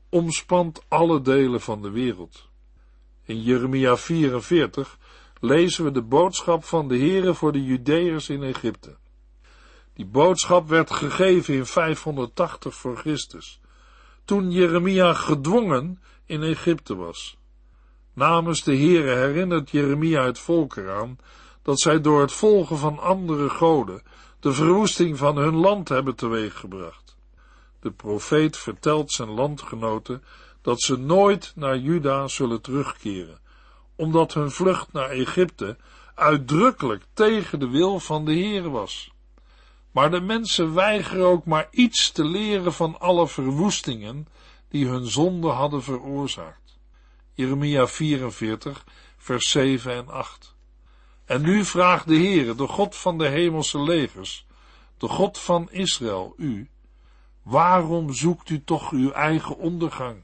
omspant 0.09 0.85
alle 0.89 1.21
delen 1.21 1.61
van 1.61 1.83
de 1.83 1.91
wereld. 1.91 2.49
In 3.25 3.43
Jeremia 3.43 3.97
44 3.97 4.99
lezen 5.45 5.85
we 5.85 5.91
de 5.91 6.03
boodschap 6.03 6.65
van 6.65 6.89
de 6.89 6.99
Heere 6.99 7.35
voor 7.35 7.53
de 7.53 7.65
Judeërs 7.65 8.29
in 8.29 8.43
Egypte. 8.43 8.97
Die 9.95 10.07
boodschap 10.07 10.69
werd 10.69 10.91
gegeven 10.91 11.55
in 11.55 11.67
580 11.67 12.75
voor 12.75 12.97
Christus, 12.97 13.61
toen 14.25 14.51
Jeremia 14.51 15.13
gedwongen 15.13 16.03
in 16.27 16.43
Egypte 16.43 16.97
was. 16.97 17.37
Namens 18.13 18.63
de 18.63 18.77
Heere 18.77 19.15
herinnert 19.15 19.71
Jeremia 19.71 20.25
het 20.25 20.39
volk 20.39 20.77
eraan 20.77 21.19
dat 21.63 21.81
zij 21.81 22.01
door 22.01 22.21
het 22.21 22.33
volgen 22.33 22.77
van 22.77 22.99
andere 22.99 23.49
goden 23.49 24.03
de 24.41 24.53
verwoesting 24.53 25.19
van 25.19 25.37
hun 25.37 25.55
land 25.55 25.89
hebben 25.89 26.15
teweeggebracht. 26.15 27.17
De 27.81 27.91
profeet 27.91 28.57
vertelt 28.57 29.13
zijn 29.13 29.31
landgenoten 29.31 30.23
dat 30.63 30.81
ze 30.81 30.99
nooit 30.99 31.53
naar 31.55 31.79
Juda 31.79 32.29
zullen 32.29 32.61
terugkeren, 32.61 33.39
omdat 33.97 34.35
hun 34.35 34.51
vlucht 34.51 34.93
naar 34.93 35.11
Egypte 35.11 35.77
uitdrukkelijk 36.15 37.05
tegen 37.13 37.59
de 37.59 37.69
wil 37.69 38.01
van 38.01 38.25
de 38.25 38.33
Heer 38.33 38.71
was. 38.71 39.13
Maar 39.91 40.11
de 40.11 40.21
mensen 40.21 40.75
weigeren 40.75 41.27
ook 41.27 41.45
maar 41.45 41.69
iets 41.71 42.11
te 42.11 42.25
leren 42.25 42.73
van 42.73 43.01
alle 43.01 43.29
verwoestingen 43.29 44.27
die 44.69 44.87
hun 44.87 45.07
zonde 45.07 45.49
hadden 45.49 45.83
veroorzaakt. 45.83 46.79
Jeremia 47.33 47.87
44, 47.87 48.85
vers 49.17 49.51
7 49.51 49.93
en 49.93 50.09
8. 50.09 50.55
En 51.25 51.43
nu 51.43 51.65
vraagt 51.65 52.07
de 52.07 52.15
Heere, 52.15 52.55
de 52.55 52.67
God 52.67 52.97
van 52.97 53.19
de 53.19 53.29
hemelse 53.29 53.83
legers, 53.83 54.47
de 54.99 55.09
God 55.09 55.39
van 55.39 55.71
Israël, 55.71 56.35
u, 56.37 56.71
waarom 57.43 58.13
zoekt 58.13 58.51
u 58.51 58.65
toch 58.65 58.91
uw 58.91 59.11
eigen 59.11 59.57
ondergang? 59.57 60.23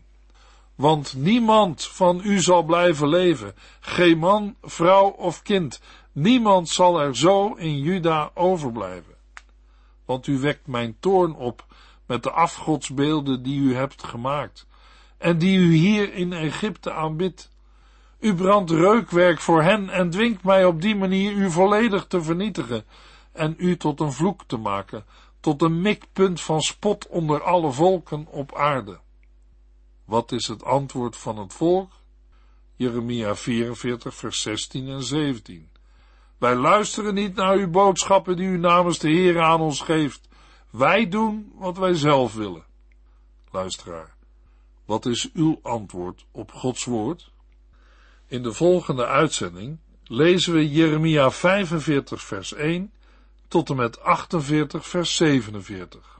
Want 0.81 1.15
niemand 1.17 1.85
van 1.85 2.21
u 2.25 2.41
zal 2.41 2.63
blijven 2.63 3.09
leven, 3.09 3.55
geen 3.81 4.19
man, 4.19 4.57
vrouw 4.63 5.09
of 5.09 5.43
kind, 5.43 5.81
niemand 6.13 6.69
zal 6.69 7.01
er 7.01 7.17
zo 7.17 7.55
in 7.55 7.79
Juda 7.79 8.31
overblijven. 8.35 9.15
Want 10.05 10.27
u 10.27 10.39
wekt 10.39 10.67
mijn 10.67 10.97
toorn 11.01 11.35
op 11.35 11.67
met 12.07 12.23
de 12.23 12.31
afgodsbeelden 12.31 13.43
die 13.43 13.61
u 13.61 13.75
hebt 13.75 14.05
gemaakt, 14.05 14.67
en 15.19 15.39
die 15.39 15.59
u 15.59 15.75
hier 15.75 16.15
in 16.15 16.33
Egypte 16.33 16.93
aanbidt. 16.93 17.51
U 18.19 18.35
brandt 18.35 18.71
reukwerk 18.71 19.41
voor 19.41 19.63
hen 19.63 19.89
en 19.89 20.11
dwingt 20.11 20.45
mij 20.45 20.65
op 20.65 20.81
die 20.81 20.97
manier 20.97 21.33
u 21.33 21.51
volledig 21.51 22.07
te 22.07 22.23
vernietigen 22.23 22.85
en 23.33 23.55
u 23.59 23.77
tot 23.77 24.01
een 24.01 24.13
vloek 24.13 24.45
te 24.47 24.57
maken, 24.57 25.05
tot 25.41 25.63
een 25.63 25.81
mikpunt 25.81 26.41
van 26.41 26.61
spot 26.61 27.09
onder 27.09 27.43
alle 27.43 27.71
volken 27.71 28.27
op 28.31 28.55
aarde. 28.55 28.99
Wat 30.11 30.33
is 30.33 30.47
het 30.47 30.65
antwoord 30.65 31.17
van 31.17 31.39
het 31.39 31.53
volk? 31.53 31.93
Jeremia 32.77 33.35
44, 33.37 34.15
vers 34.15 34.41
16 34.41 34.89
en 34.89 35.03
17. 35.03 35.69
Wij 36.39 36.55
luisteren 36.55 37.15
niet 37.15 37.35
naar 37.35 37.57
uw 37.57 37.71
boodschappen 37.71 38.37
die 38.37 38.47
u 38.47 38.59
namens 38.59 38.99
de 38.99 39.09
Heer 39.09 39.41
aan 39.41 39.61
ons 39.61 39.81
geeft. 39.81 40.29
Wij 40.71 41.09
doen 41.09 41.53
wat 41.55 41.79
wij 41.79 41.95
zelf 41.95 42.35
willen. 42.35 42.65
Luisteraar, 43.51 44.15
wat 44.85 45.07
is 45.07 45.31
uw 45.33 45.59
antwoord 45.63 46.25
op 46.31 46.53
Gods 46.53 46.85
woord? 46.85 47.31
In 48.27 48.43
de 48.43 48.53
volgende 48.53 49.07
uitzending 49.07 49.79
lezen 50.05 50.53
we 50.53 50.71
Jeremia 50.71 51.31
45 51.31 52.23
vers 52.23 52.53
1 52.53 52.93
tot 53.49 53.71
en 53.71 53.77
met 53.77 54.01
48 54.01 54.87
vers 54.87 55.17
47. 55.17 56.20